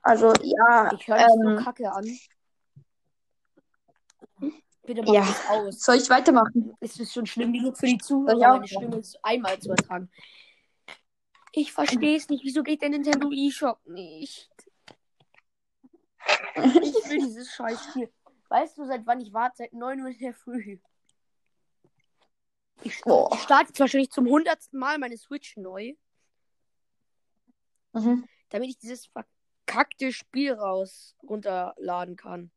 [0.03, 2.05] Also, ja, Ich höre mich ähm, so kacke an.
[4.85, 5.23] Bitte mach Ja.
[5.49, 5.81] aus.
[5.81, 6.75] soll ich weitermachen?
[6.81, 10.11] Es ist schon schlimm genug für die Zuhörer, meine Stimme ist einmal zu ertragen.
[11.61, 12.45] Ich verstehe es nicht.
[12.45, 14.49] Wieso geht der Nintendo eShop nicht?
[16.57, 18.09] Ich will dieses Scheißspiel.
[18.49, 19.57] Weißt du, seit wann ich warte?
[19.59, 20.79] Seit 9 Uhr in der Früh.
[22.83, 25.95] Ich st- starte jetzt wahrscheinlich zum hundertsten Mal meine Switch neu,
[27.93, 28.25] Mhm.
[28.51, 32.53] damit ich dieses verkackte Spiel raus runterladen kann.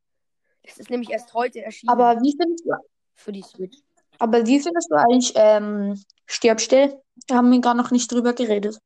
[0.64, 2.74] Das ist nämlich erst heute erschienen Aber wie findest du,
[3.16, 3.78] für die Switch.
[4.20, 7.02] aber wie findest du eigentlich ähm, Stirb still?
[7.28, 8.80] Da haben wir gerade noch nicht drüber geredet.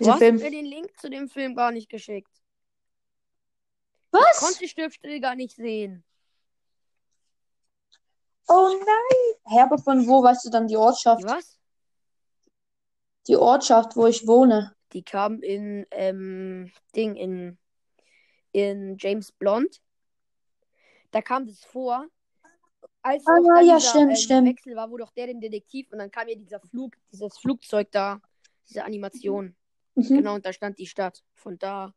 [0.00, 0.36] Du hast Film.
[0.36, 2.32] mir den Link zu dem Film gar nicht geschickt.
[4.12, 4.38] Ich Was?
[4.38, 6.02] konnte Stirbstill gar nicht sehen.
[8.48, 9.34] Oh nein.
[9.44, 11.22] Hä, aber von wo weißt du dann die Ortschaft?
[11.24, 11.58] Was?
[13.28, 14.74] Die Ortschaft, wo ich wohne.
[14.92, 17.58] Die kam in, ähm, Ding, in,
[18.52, 19.80] in James Blond.
[21.10, 22.06] Da kam das vor.
[23.02, 24.48] Als Ah, ja, dieser, stimmt, ähm, stimmt.
[24.48, 27.92] Wechsel war, wo doch der den Detektiv und dann kam ja dieser Flug, dieses Flugzeug
[27.92, 28.20] da,
[28.68, 29.54] diese Animation.
[30.08, 30.16] Mhm.
[30.16, 31.22] Genau, und da stand die Stadt.
[31.34, 31.92] Von da,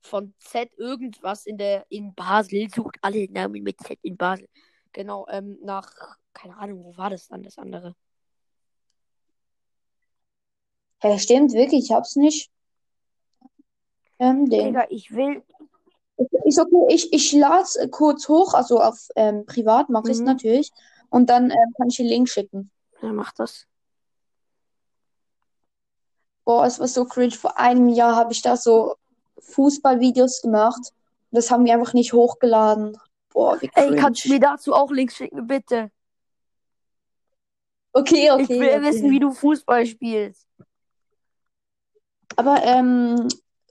[0.00, 4.48] von Z irgendwas in der, in Basel, sucht alle Namen mit Z in Basel.
[4.92, 5.92] Genau, ähm, nach,
[6.32, 7.94] keine Ahnung, wo war das dann, das andere?
[11.00, 12.50] Hä, stimmt, wirklich, ich hab's nicht.
[14.18, 14.72] Ähm, den.
[14.72, 15.42] Digga, ich will,
[16.44, 20.20] Ist okay, ich, ich lade es kurz hoch, also auf ähm, privat mache ich es
[20.20, 20.26] Mhm.
[20.26, 20.72] natürlich.
[21.10, 22.70] Und dann ähm, kann ich den Link schicken.
[23.00, 23.66] wer macht das?
[26.48, 27.32] Boah, es war so cringe.
[27.34, 28.96] Vor einem Jahr habe ich da so
[29.38, 30.80] Fußballvideos gemacht.
[31.30, 32.96] Das haben wir einfach nicht hochgeladen.
[33.28, 33.96] Boah, wie Ey, cringe.
[33.96, 35.90] kannst du mir dazu auch Links schicken, bitte?
[37.92, 38.82] Okay, okay, ich will okay.
[38.82, 40.46] wissen, wie du Fußball spielst.
[42.36, 43.28] Aber ähm,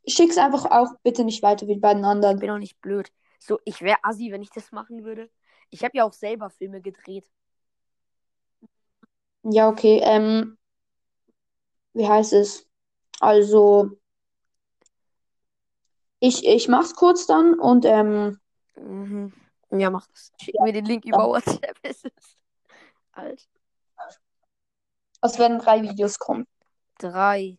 [0.08, 2.38] schick's einfach auch bitte nicht weiter wie die beiden Ich anderen.
[2.38, 3.12] bin doch nicht blöd.
[3.40, 5.32] So, ich wäre assi, wenn ich das machen würde.
[5.72, 7.26] Ich habe ja auch selber Filme gedreht.
[9.42, 10.00] Ja, okay.
[10.04, 10.60] Ähm,
[11.94, 12.66] wie heißt es?
[13.20, 13.91] Also,
[16.20, 18.39] ich, ich mach's kurz dann und ähm,
[18.78, 19.34] Mhm.
[19.72, 20.32] Ja, mach das.
[20.41, 21.78] Schick mir den Link über WhatsApp.
[21.84, 22.38] Es ist
[23.11, 23.47] alt.
[25.22, 26.45] es werden drei Videos kommen.
[26.99, 27.57] Drei.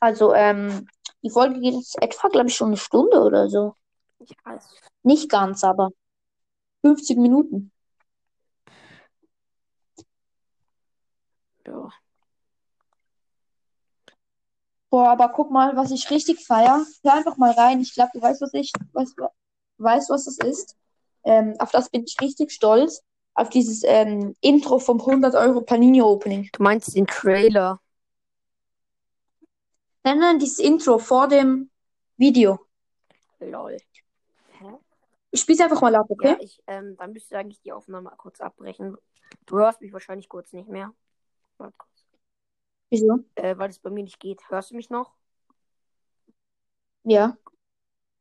[0.00, 0.88] Also, ähm,
[1.22, 3.74] die Folge geht jetzt etwa, glaube ich, schon eine Stunde oder so.
[4.18, 4.58] Ja,
[5.02, 5.90] Nicht ganz, aber
[6.82, 7.72] 50 Minuten.
[11.66, 11.90] ja.
[14.90, 16.84] Boah, aber guck mal, was ich richtig feier.
[17.04, 17.80] Hör einfach mal rein.
[17.80, 19.16] Ich glaube, du weißt, was ich, weißt,
[19.78, 20.76] weißt, was das ist.
[21.22, 23.02] Ähm, auf das bin ich richtig stolz.
[23.34, 26.50] Auf dieses ähm, Intro vom 100 Euro Panini Opening.
[26.52, 27.80] Du meinst den Trailer.
[30.02, 31.70] Nein, nein, dieses Intro vor dem
[32.16, 32.58] Video.
[33.38, 33.76] Lol.
[35.30, 36.32] Ich spiel's einfach mal ab, okay?
[36.32, 38.96] Ja, ich, ähm, dann müsste eigentlich die Aufnahme kurz abbrechen.
[39.46, 40.92] Du hörst mich wahrscheinlich kurz nicht mehr.
[41.58, 41.89] Warte kurz.
[42.90, 43.20] Wieso?
[43.36, 44.40] Äh, weil das bei mir nicht geht.
[44.50, 45.12] Hörst du mich noch?
[47.04, 47.36] Ja.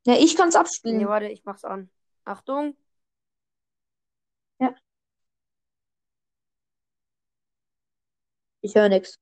[0.06, 1.08] Ja, ich kann's Nee, abspielen.
[1.08, 1.90] warte, ich mach's an.
[2.26, 2.76] Achtung.
[8.62, 9.20] Ich höre nichts.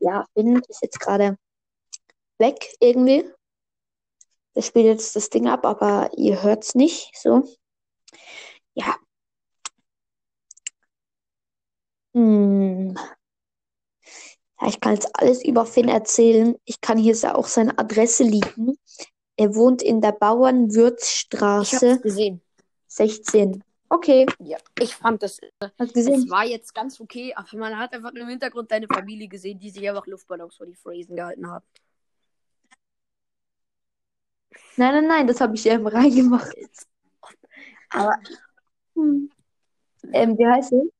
[0.00, 1.36] Ja, Finn ist jetzt gerade
[2.38, 3.24] weg irgendwie.
[4.54, 7.16] Der spielt jetzt das Ding ab, aber ihr hört's nicht.
[7.16, 7.44] So.
[8.74, 8.96] Ja.
[12.18, 12.94] Hm.
[14.60, 16.56] Ja, ich kann jetzt alles über Finn erzählen.
[16.64, 18.76] Ich kann hier auch seine Adresse liegen.
[19.36, 22.42] Er wohnt in der Ich Bauernwirtsstraße hab's gesehen.
[22.88, 23.62] 16.
[23.90, 24.58] Okay, Ja.
[24.80, 25.38] Ich fand das.
[25.38, 26.24] äh, hast gesehen.
[26.24, 29.70] Es war jetzt ganz okay, aber man hat einfach im Hintergrund deine Familie gesehen, die
[29.70, 31.62] sich einfach Luftballons vor die Phrasen gehalten hat.
[34.76, 36.54] Nein, nein, nein, das habe ich ähm, reingemacht.
[37.90, 38.18] Aber,
[38.94, 39.30] hm.
[40.12, 40.97] ähm, wie heißt es?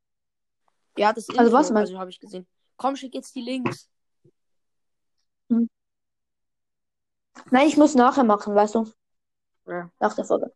[0.99, 2.47] Ja, das Also was meinst also habe ich gesehen.
[2.77, 3.89] Komm, schick jetzt die Links.
[7.51, 8.91] Nein, ich muss nachher machen, weißt du,
[9.67, 9.91] Ja.
[10.01, 10.53] nach der Folge.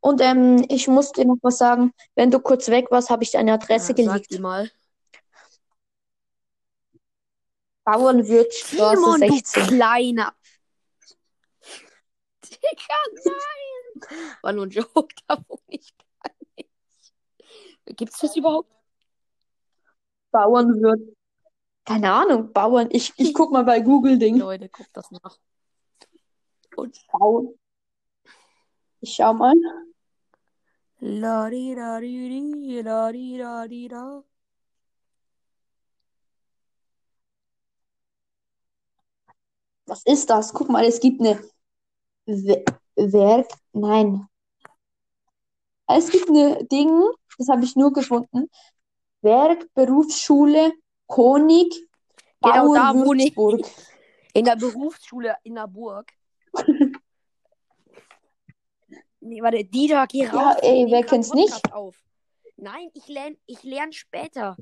[0.00, 1.92] Und ähm, ich muss dir noch was sagen.
[2.14, 4.30] Wenn du kurz weg warst, habe ich deine Adresse Ja, sag geleakt.
[4.30, 4.70] die mal.
[7.84, 9.66] Bauernwirtsstraße Simon, du 16.
[9.68, 10.34] kleiner.
[12.44, 14.28] Digga, nein.
[14.42, 16.70] War nur ein Joke, da wo ich gar nicht.
[17.96, 18.70] Gibt's das überhaupt?
[20.36, 21.16] Bauernwirt.
[21.84, 22.88] Keine Ahnung, Bauern.
[22.90, 24.36] Ich, ich guck mal bei Google Ding.
[24.38, 25.38] Leute, guckt das nach.
[26.76, 27.48] Und Bauern.
[29.00, 29.54] Ich schau mal.
[31.00, 34.22] la di da di di la di da di da.
[39.86, 40.52] Was ist das?
[40.52, 41.38] Guck mal, es gibt eine
[42.26, 42.64] We
[42.96, 43.48] Werk.
[43.72, 44.28] Nein.
[45.86, 46.90] Es gibt eine Ding,
[47.38, 48.50] das habe ich nur gefunden.
[49.22, 50.72] Werk, Berufsschule,
[51.10, 51.86] Honig,
[52.42, 53.36] Genau Bauer, da wohne ich.
[54.34, 56.12] In der Berufsschule in der Burg.
[59.20, 60.56] nee, warte, Dieter, geh raus.
[60.62, 61.50] Ja, ey, wer kennt's nicht?
[61.50, 62.04] Podcast Auf.
[62.56, 64.56] Nein, ich lerne ich lern später.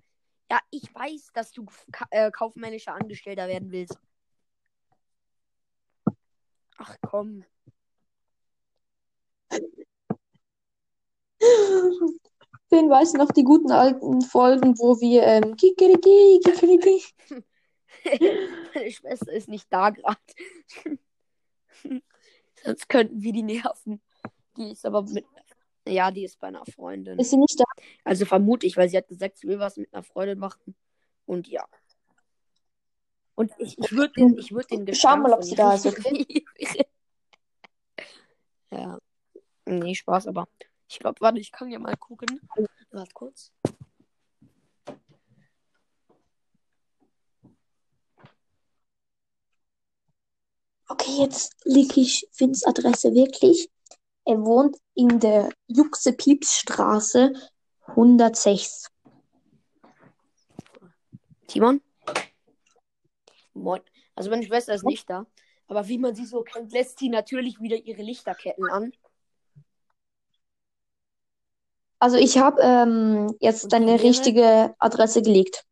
[0.51, 3.99] Ja, ich weiß, dass du ka äh, kaufmännischer Angestellter werden willst.
[6.77, 7.45] Ach komm.
[12.75, 17.05] Wen weiß noch die guten alten Folgen, wo wir ähm, Kikeriki, Kikeriki.
[18.75, 20.19] Meine Schwester ist nicht da gerade.
[22.65, 24.01] Sonst könnten wir die nerven.
[24.57, 25.25] Die ist aber mit.
[25.87, 27.17] Ja, die ist bei einer Freundin.
[27.21, 27.65] Ist sie nicht da?
[28.03, 30.75] Also vermute ich, weil sie hat gesagt, sie will was mit einer Freundin machen.
[31.27, 31.65] Und ja.
[33.37, 36.45] Und ich, ich würde den, ich würd den Schau mal, ob sie da ist, nicht-
[38.73, 38.99] ja.
[39.67, 40.49] Nee, Spaß, aber
[40.89, 42.41] ich glaube, warte, ich kann ja mal gucken.
[42.91, 43.53] Warte kurz.
[50.89, 53.71] Okay, jetzt liege ich Finns Adresse wirklich.
[54.27, 57.33] Er wohnt in der Juxe-Pieps-Straße
[57.89, 58.91] 106.
[61.47, 61.81] Timon?
[63.55, 63.81] Moin.
[64.15, 65.27] Also meine Schwester ist nicht da.
[65.67, 68.93] Aber wie man sie so kennt, lässt sie natürlich wieder ihre Lichterketten an.
[72.05, 75.65] Also ich habe ähm, jetzt deine richtige Adresse gelegt.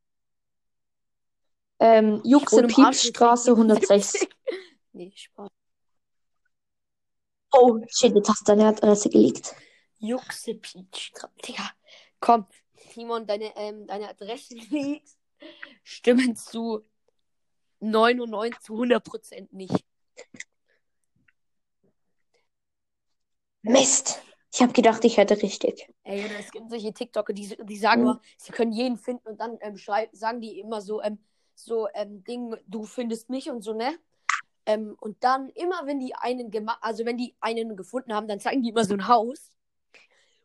[1.78, 4.26] Ähm, Juxe-Pieps-Straße Arsch 106.
[4.95, 5.51] nee, Spaß.
[7.53, 9.55] Oh, shit, jetzt hast du deine Adresse gelegt.
[9.99, 11.12] Juxe Peach.
[11.47, 11.70] Digga,
[12.18, 12.47] komm.
[12.95, 15.11] Timon, deine, ähm, deine Adresse liegt.
[15.83, 16.80] Stimmen zu
[17.80, 19.85] 99 zu 100 Prozent nicht.
[23.61, 24.22] Mist.
[24.53, 25.88] Ich habe gedacht, ich hätte richtig.
[26.05, 28.09] Ey, oder es gibt solche TikToker, die, die sagen Mhm.
[28.09, 29.76] immer, sie können jeden finden und dann ähm,
[30.12, 31.18] sagen die immer so, ähm,
[31.55, 33.98] so, ähm, Ding, du findest mich und so, ne?
[34.66, 38.40] Ähm, und dann immer, wenn die einen gemacht, also wenn die einen gefunden haben, dann
[38.40, 39.50] zeigen die immer so ein Haus.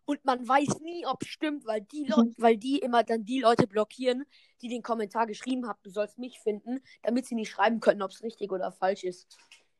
[0.05, 3.41] Und man weiß nie, ob es stimmt, weil die Leute, weil die immer dann die
[3.41, 4.25] Leute blockieren,
[4.61, 8.11] die den Kommentar geschrieben haben, du sollst mich finden, damit sie nicht schreiben können, ob
[8.11, 9.27] es richtig oder falsch ist.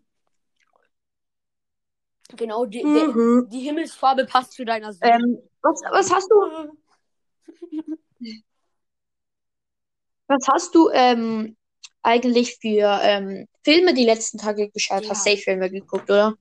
[2.36, 2.94] Genau, die, Mhm.
[2.94, 5.12] der, die Himmelsfarbe passt zu deiner Sonne.
[5.12, 6.72] Ähm, was, was hast du,
[10.26, 11.56] was hast du ähm,
[12.02, 15.04] eigentlich für ähm, Filme die letzten Tage geschaut?
[15.04, 15.10] Ja.
[15.10, 16.36] Hast safe Filme geguckt, oder?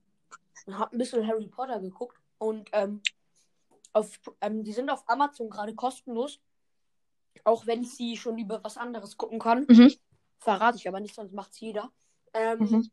[0.66, 3.00] und hab ein bisschen Harry Potter geguckt und ähm,
[3.92, 6.40] auf, ähm, die sind auf Amazon gerade kostenlos.
[7.44, 9.66] Auch wenn ich sie schon über was anderes gucken kann.
[9.68, 9.92] Mhm.
[10.38, 11.90] Verrate ich aber nicht, sonst macht's jeder.
[12.32, 12.90] Ähm, Mhm.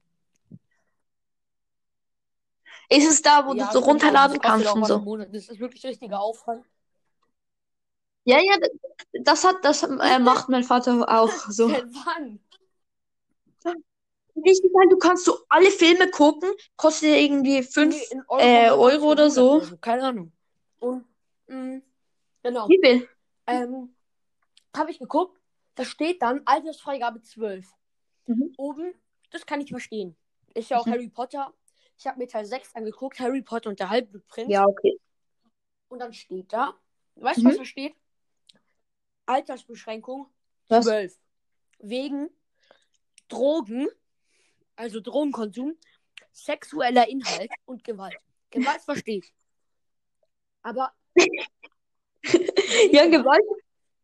[2.89, 5.17] Ist es da, wo Ja, du so runterladen kannst und so?
[5.31, 6.65] Das ist wirklich richtiger Aufwand.
[8.25, 8.55] Ja, ja,
[9.21, 9.87] das hat, das äh,
[10.19, 11.69] macht mein Vater auch so.
[11.69, 12.39] Wann?
[14.35, 19.11] Richtig du kannst so alle Filme gucken, kostet irgendwie fünf Nee, in Euro, äh, Euro
[19.11, 19.61] oder so.
[19.61, 20.31] Oder Keine Ahnung.
[20.79, 21.05] Und,
[21.47, 21.81] mh,
[22.41, 22.67] genau.
[22.67, 23.07] Wie viel?
[23.45, 23.95] Ähm,
[24.75, 25.39] habe ich geguckt,
[25.75, 27.67] da steht dann Altersfreigabe 12.
[28.27, 28.53] Mhm.
[28.57, 28.93] Oben,
[29.31, 30.15] das kann ich verstehen.
[30.53, 30.91] Ist ja auch Mhm.
[30.91, 31.53] Harry Potter.
[31.97, 34.51] Ich habe mir Teil 6 angeguckt, Harry Potter und der Halbblutprinz.
[34.51, 34.99] Ja, okay.
[35.87, 36.73] Und dann steht da,
[37.15, 37.47] weißt du, Mhm.
[37.49, 37.95] was da steht?
[39.25, 40.27] Altersbeschränkung
[40.67, 40.85] Was?
[40.85, 41.17] 12.
[41.79, 42.29] Wegen
[43.27, 43.87] Drogen,
[44.75, 45.77] also Drogenkonsum,
[46.31, 48.17] sexueller Inhalt und Gewalt.
[48.49, 49.33] Gewalt verstehe ich.
[50.61, 50.93] Aber
[52.91, 53.43] Ja, Gewalt.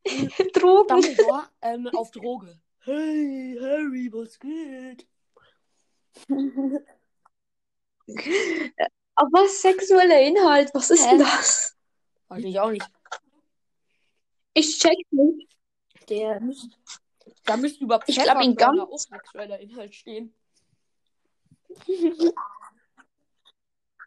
[0.53, 0.87] Drogen.
[0.87, 2.59] Dumbledore ähm, auf Droge.
[2.79, 5.07] Hey, Harry, was geht?
[9.15, 11.11] Aber sexueller Inhalt, was ist Hä?
[11.11, 11.75] denn das?
[12.29, 12.89] Weiß ich auch nicht.
[14.53, 15.47] Ich check nicht.
[16.09, 16.75] Der müsste,
[17.45, 20.33] da müsste über Ich glaub, in Pfefferkörner ganz- auch sexueller Inhalt stehen.
[21.85, 22.31] Ja.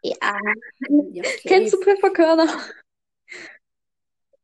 [0.05, 2.47] Ja, Kennst du Pfefferkörner?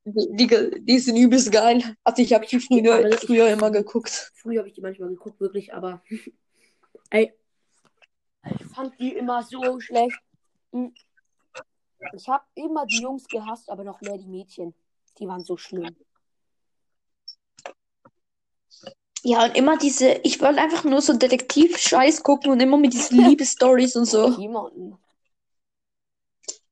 [0.05, 0.47] Die,
[0.81, 1.95] die, sind übelst geil.
[2.03, 4.31] Also ich habe die früher, ich- früher immer geguckt.
[4.35, 6.01] Früher habe ich die manchmal geguckt, wirklich, aber
[7.09, 7.33] ey,
[8.59, 10.19] ich fand die immer so schlecht.
[10.71, 10.93] Hm.
[12.13, 14.73] Ich habe immer die Jungs gehasst, aber noch mehr die Mädchen.
[15.19, 15.95] Die waren so schlimm.
[19.23, 23.19] Ja, und immer diese, ich wollte einfach nur so Detektiv-Scheiß gucken und immer mit diesen
[23.19, 24.29] Liebesstories und so.
[24.39, 24.97] Jemanden.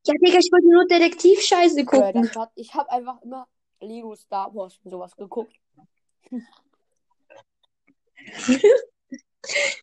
[0.08, 2.30] Ja, Digga, ich wollte nur Detektiv-Scheiße gucken.
[2.36, 3.48] hat, ich habe einfach immer
[3.82, 5.54] Lego Star Wars und sowas geguckt.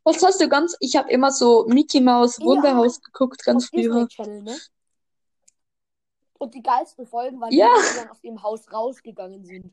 [0.05, 2.45] Was hast du ganz, ich habe immer so Mickey Mouse Ja.
[2.45, 4.07] Wunderhaus geguckt, ganz früher.
[4.09, 4.57] Channel, ne?
[6.39, 7.69] Und die geilsten Folgen waren Ja.
[7.75, 9.73] die, die dann aus dem Haus rausgegangen sind.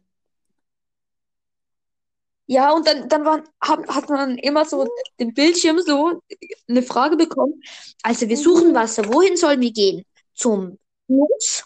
[2.47, 4.85] Ja, und dann, dann waren, hat, hat man immer so
[5.19, 6.21] den Bildschirm so
[6.67, 7.61] eine Frage bekommen.
[8.03, 9.07] Also wir suchen Wasser.
[9.07, 10.03] Wohin sollen wir gehen?
[10.41, 11.63] Zum Fluss,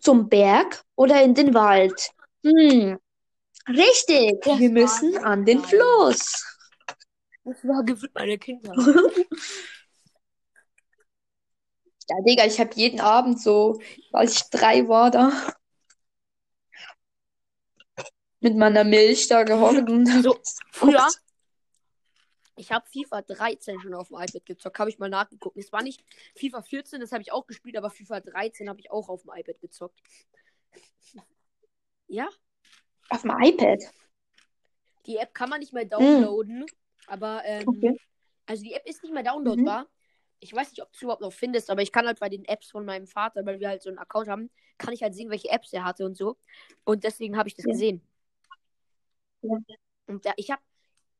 [0.00, 2.10] zum Berg oder in den Wald?
[2.44, 2.98] Hm,
[3.68, 4.44] richtig.
[4.44, 5.60] Wir müssen an den.
[5.62, 6.44] Fluss.
[7.44, 8.74] Das war gefühlt meine Kinder.
[12.08, 13.80] Ja, Digga, ich habe jeden Abend so,
[14.12, 15.32] als ich drei war da,
[18.40, 20.36] mit meiner Milch da gehockt und So,
[20.72, 21.08] früher-.
[22.58, 25.58] Ich habe FIFA 13 schon auf dem iPad gezockt, habe ich mal nachgeguckt.
[25.58, 26.02] Es war nicht
[26.36, 29.30] FIFA 14, das habe ich auch gespielt, aber FIFA 13 habe ich auch auf dem
[29.34, 30.00] iPad gezockt.
[32.08, 32.28] Ja,
[33.10, 33.82] Auf dem iPad.
[35.06, 36.64] die App kann man nicht mehr downloaden,
[37.08, 38.00] aber ähm, Okay.
[38.46, 39.88] also die App ist nicht mehr downloadbar.
[40.38, 42.44] Ich weiß nicht, ob du es überhaupt noch findest, aber ich kann halt bei den
[42.44, 45.30] Apps von meinem Vater, weil wir halt so einen Account haben, kann ich halt sehen,
[45.30, 46.36] welche Apps er hatte und so.
[46.84, 47.72] Und deswegen habe ich das Ja.
[47.72, 48.00] gesehen.
[49.42, 49.58] Ja.
[50.06, 50.62] Und da, ich habe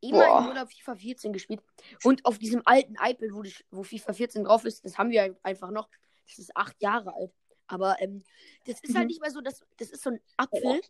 [0.01, 0.39] immer Boah.
[0.41, 1.61] im Urlaub FIFA 14 gespielt.
[2.05, 5.37] Und auf diesem alten iPad, wo, das, wo FIFA 14 drauf ist, das haben wir
[5.43, 5.89] einfach noch.
[6.29, 7.33] Das ist acht Jahre alt.
[7.67, 8.23] Aber ähm,
[8.65, 9.09] das ist halt Mhm.
[9.09, 10.81] nicht mehr so, dass, das ist so ein Apfel,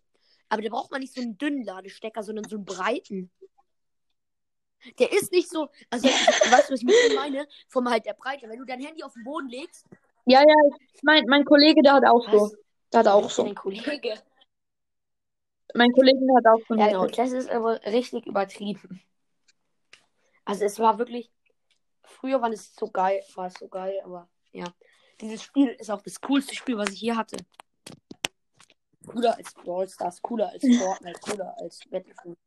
[0.49, 3.31] aber da braucht man nicht so einen dünnen Ladestecker, sondern so einen breiten.
[4.99, 7.47] Der ist nicht so, also weißt du, was ich meine?
[7.69, 8.49] Vom halt der Breite.
[8.49, 9.85] Wenn du dein Handy auf den Boden legst,
[10.27, 10.55] Ja, ja,
[11.03, 12.43] mein, mein Kollege, der hat auch so.
[12.43, 12.55] Was?
[12.93, 13.53] Der hat auch so.
[13.55, 14.15] Kollege.
[15.77, 17.05] Mein Kollege hat auch ein Ja, genau.
[17.05, 17.19] iPad.
[17.19, 19.03] Das ist aber richtig übertrieben.
[20.45, 21.31] Also es war wirklich.
[22.05, 24.67] Früher war es so geil, war es so geil, aber ja.
[25.21, 27.37] Dieses Spiel ist auch das coolste Spiel, was ich hier hatte.
[29.07, 32.39] Cooler als Brawl Stars, cooler als Fortnite, cooler als Battlefield.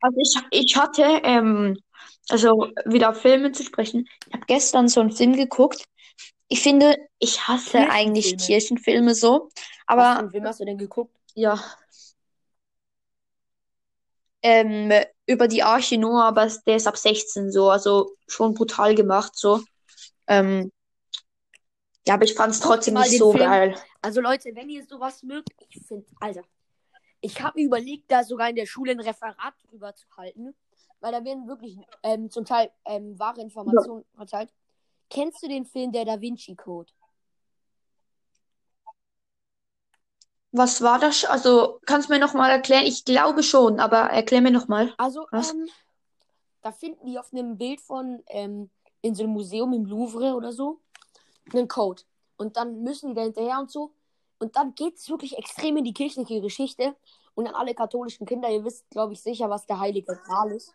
[0.00, 1.78] Also ich, ich hatte, ähm,
[2.28, 4.08] also wieder Filme zu sprechen.
[4.26, 5.84] Ich habe gestern so einen Film geguckt.
[6.48, 9.14] Ich finde, ich hasse eigentlich Kirchenfilme.
[9.14, 9.48] So.
[9.54, 11.16] Was für Aber einen Film hast du denn geguckt?
[11.34, 11.62] Ja.
[14.42, 14.90] Ähm,
[15.26, 19.62] über die Arche Noah, aber der ist ab 16 so, also schon brutal gemacht so.
[20.26, 20.72] Ähm,
[22.06, 23.74] ja, aber ich fand es trotzdem nicht so Film- geil.
[24.00, 26.42] Also Leute, wenn ihr sowas mögt, ich finde, Alter,
[27.20, 30.54] ich habe mir überlegt, da sogar in der Schule ein Referat drüber zu halten,
[31.00, 34.50] weil da werden wirklich ähm, zum Teil ähm, wahre Informationen verteilt.
[35.10, 36.90] Kennst du den Film Der Da Vinci Code?
[40.52, 41.24] Was war das?
[41.24, 42.84] Also, kannst du mir noch mal erklären?
[42.84, 44.92] Ich glaube schon, aber erklär mir noch mal.
[44.98, 45.68] Also, ähm,
[46.62, 48.70] da finden die auf einem Bild von ähm,
[49.02, 50.80] in so einem Museum im Louvre oder so
[51.52, 52.02] einen Code.
[52.36, 53.92] Und dann müssen die da hinterher und so.
[54.38, 56.96] Und dann geht es wirklich extrem in die kirchliche Geschichte.
[57.34, 60.74] Und an alle katholischen Kinder, ihr wisst, glaube ich, sicher, was der Heilige Gral ist.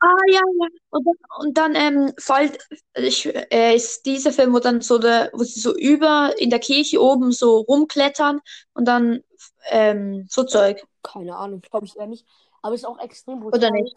[0.00, 0.68] Ah, ja, ja.
[0.90, 1.14] Und dann,
[1.46, 2.58] und dann ähm, fällt,
[2.94, 6.58] ich, äh, ist dieser Film, wo dann so der, wo sie so über in der
[6.58, 8.40] Kirche oben so rumklettern
[8.74, 9.22] und dann
[9.70, 10.84] ähm, so Zeug.
[11.02, 12.26] Keine Ahnung, glaube ich eher nicht.
[12.62, 13.70] Aber es ist auch extrem Oder brutal.
[13.70, 13.96] nicht?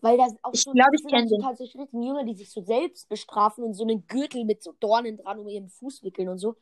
[0.00, 1.42] Weil da auch Ich so, glaube, das ich sind auch kenn so den.
[1.42, 5.38] tatsächlich Jünger, die sich so selbst bestrafen und so einen Gürtel mit so Dornen dran
[5.38, 6.56] um ihren Fuß wickeln und so.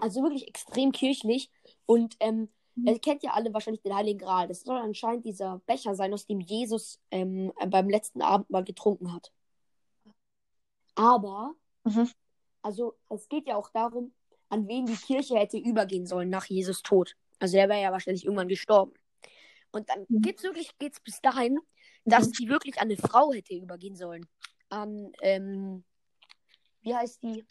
[0.00, 1.50] Also wirklich extrem kirchlich.
[1.86, 2.48] Und ähm.
[2.84, 4.48] Ihr kennt ja alle wahrscheinlich den Heiligen Gral.
[4.48, 9.32] Das soll anscheinend dieser Becher sein, aus dem Jesus ähm, beim letzten Abendmahl getrunken hat.
[10.94, 11.54] Aber,
[11.84, 12.10] Mhm.
[12.62, 14.12] also es geht ja auch darum,
[14.48, 17.14] an wen die Kirche hätte übergehen sollen nach Jesus Tod.
[17.38, 18.94] Also er wäre ja wahrscheinlich irgendwann gestorben.
[19.72, 20.22] Und dann Mhm.
[20.22, 21.58] geht's wirklich, geht's bis dahin,
[22.04, 24.26] dass die wirklich an eine Frau hätte übergehen sollen.
[24.68, 25.84] An, ähm,
[26.82, 27.44] wie heißt die?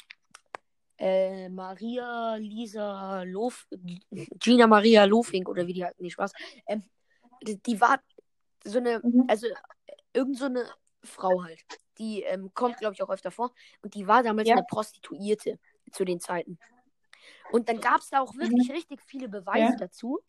[0.97, 3.67] Äh, Maria Lisa Lof,
[4.39, 6.31] Gina Maria Lofink oder wie die halt, nee, Spaß.
[6.67, 6.83] Ähm,
[7.41, 7.99] die, die war
[8.63, 9.25] so eine, Mhm.
[9.27, 9.47] also
[10.13, 10.65] irgend so eine
[11.03, 11.63] Frau halt.
[11.97, 13.53] Die ähm, kommt, glaube ich, auch öfter vor.
[13.81, 14.55] Und die war damals Ja.
[14.55, 15.59] eine Prostituierte
[15.91, 16.57] zu den Zeiten.
[17.51, 19.75] Und dann gab es da auch wirklich richtig viele Beweise Ja.
[19.75, 20.21] dazu.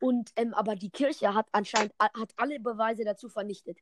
[0.00, 3.78] Und ähm, aber die Kirche hat anscheinend hat alle Beweise dazu vernichtet.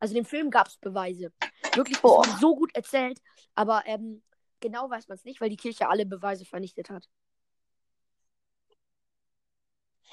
[0.00, 1.32] Also dem Film gab es Beweise.
[1.74, 1.98] Wirklich,
[2.38, 3.20] so gut erzählt,
[3.54, 4.22] aber ähm,
[4.60, 7.08] genau weiß man es nicht, weil die Kirche alle Beweise vernichtet hat.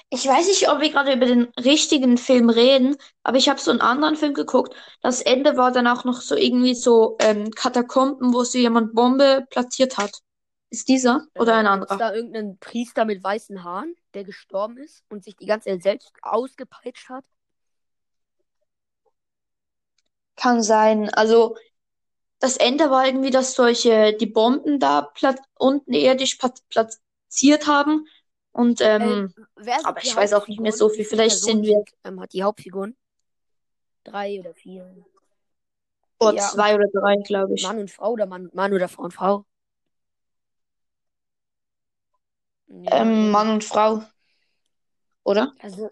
[0.10, 3.72] Ich weiß nicht, ob wir gerade über den richtigen Film reden, aber ich habe so
[3.72, 4.76] einen anderen Film geguckt.
[5.02, 9.46] Das Ende war dann auch noch so irgendwie so ähm, Katakomben, wo so jemand Bombe
[9.50, 10.22] platziert hat.
[10.70, 11.96] Ist dieser oder ein Äh, anderer?
[11.96, 15.84] Ist da irgendein Priester mit weißen Haaren, der gestorben ist und sich die ganze Zeit
[15.84, 17.26] selbst ausgepeitscht hat?
[20.38, 21.10] Kann sein.
[21.10, 21.56] Also
[22.40, 25.12] das Ende war irgendwie, dass solche die Bomben da
[25.58, 28.06] unten irdisch plat platziert haben.
[28.52, 31.06] Und ähm, Wer sind aber ich weiß auch nicht mehr so viel.
[31.06, 32.96] Vielleicht sind wir ähm, hat die Hauptfiguren?
[34.06, 34.96] Drei oder vier?
[36.18, 37.64] vor Ja, zwei oder drei, glaube ich.
[37.64, 39.46] Mann und Frau oder Mann, Mann oder Frau und Frau?
[42.68, 44.02] Ja, Ähm, Mann und Frau,
[45.24, 45.54] oder?
[45.64, 45.90] also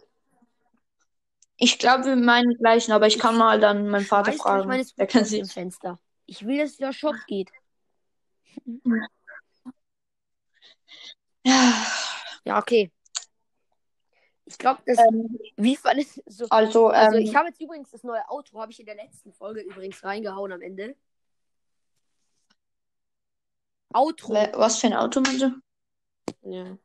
[1.58, 4.66] Ich glaube, wir meinen gleichen, aber ich kann ich mal dann meinen Vater weiß durch
[4.66, 4.86] meine fragen.
[4.98, 5.42] Der aus sich.
[5.42, 6.00] dem Fenster.
[6.26, 7.50] Ich will, dass der Shop geht.
[12.46, 12.92] Ja, okay.
[14.46, 15.00] Ich glaube, das.
[15.00, 16.46] ähm, Wie fandest so?
[16.50, 19.34] also, Also ich ähm, habe jetzt übrigens das neue Auto, habe ich in der letzten
[19.34, 20.96] Folge übrigens reingehauen am Ende.
[23.94, 24.34] Outro.
[24.34, 25.52] was für ein Auto meinst du?
[26.42, 26.78] Ja.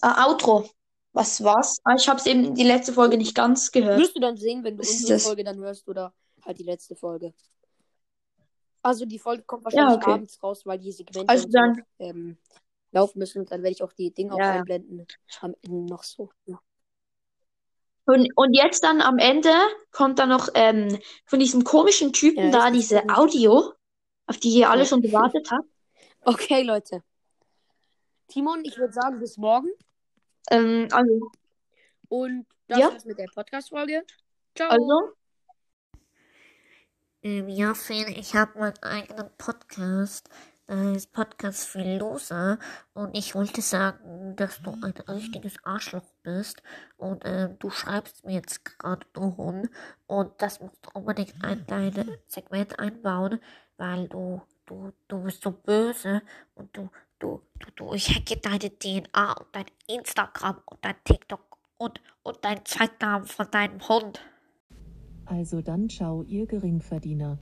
[0.00, 0.68] Ah, Outro.
[1.12, 1.78] Was war's?
[1.84, 4.00] Ah, ich habe es eben die letzte Folge nicht ganz gehört.
[4.00, 5.20] Wirst du dann sehen, wenn du Was unsere?
[5.20, 6.12] Folge dann hörst oder
[6.44, 7.32] halt die letzte Folge.
[8.84, 10.12] Also die Folge kommt Ja, wahrscheinlich okay.
[10.12, 12.36] abends raus, weil die Segmente Also so dann, noch, ähm,
[12.92, 14.60] laufen müssen und dann werde ich auch die Dinge auch ja, ja.
[14.60, 15.06] einblenden.
[15.40, 16.30] Am Ende noch so.
[16.44, 16.60] Ja.
[18.04, 19.50] Und, und jetzt dann am Ende
[19.90, 23.02] kommt dann noch ähm, von diesem komischen Typen Ja, da diese.
[23.08, 23.72] Audio,
[24.26, 24.86] auf die ihr alle Ja.
[24.86, 25.64] schon gewartet habt.
[26.26, 27.02] Okay, Leute.
[28.28, 29.68] Timon, ich würde sagen, bis morgen.
[30.50, 31.30] Ähm, also,
[32.08, 34.04] Und das ja, war's mit der Podcast-Folge.
[34.54, 34.70] Ciao.
[34.70, 35.12] also,
[37.24, 40.28] Ähm, ja, Finn, ich habe meinen eigenen Podcast.
[40.68, 42.58] Der heißt Podcast für Loser.
[42.92, 46.62] Und ich wollte sagen, dass du ein richtiges Arschloch bist.
[46.98, 49.70] Und ähm, du schreibst mir jetzt gerade, du Hund.
[50.06, 53.40] Und das musst du unbedingt in dein Segment einbauen,
[53.78, 56.20] weil du, du, du bist so böse.
[56.54, 61.56] Und du, du, du, du, ich hacke deine DNA und dein Instagram und dein TikTok
[61.78, 64.20] und, und deinen Zeitnamen von deinem Hund.
[65.26, 67.38] Also dann ciao, ihr Geringverdiener.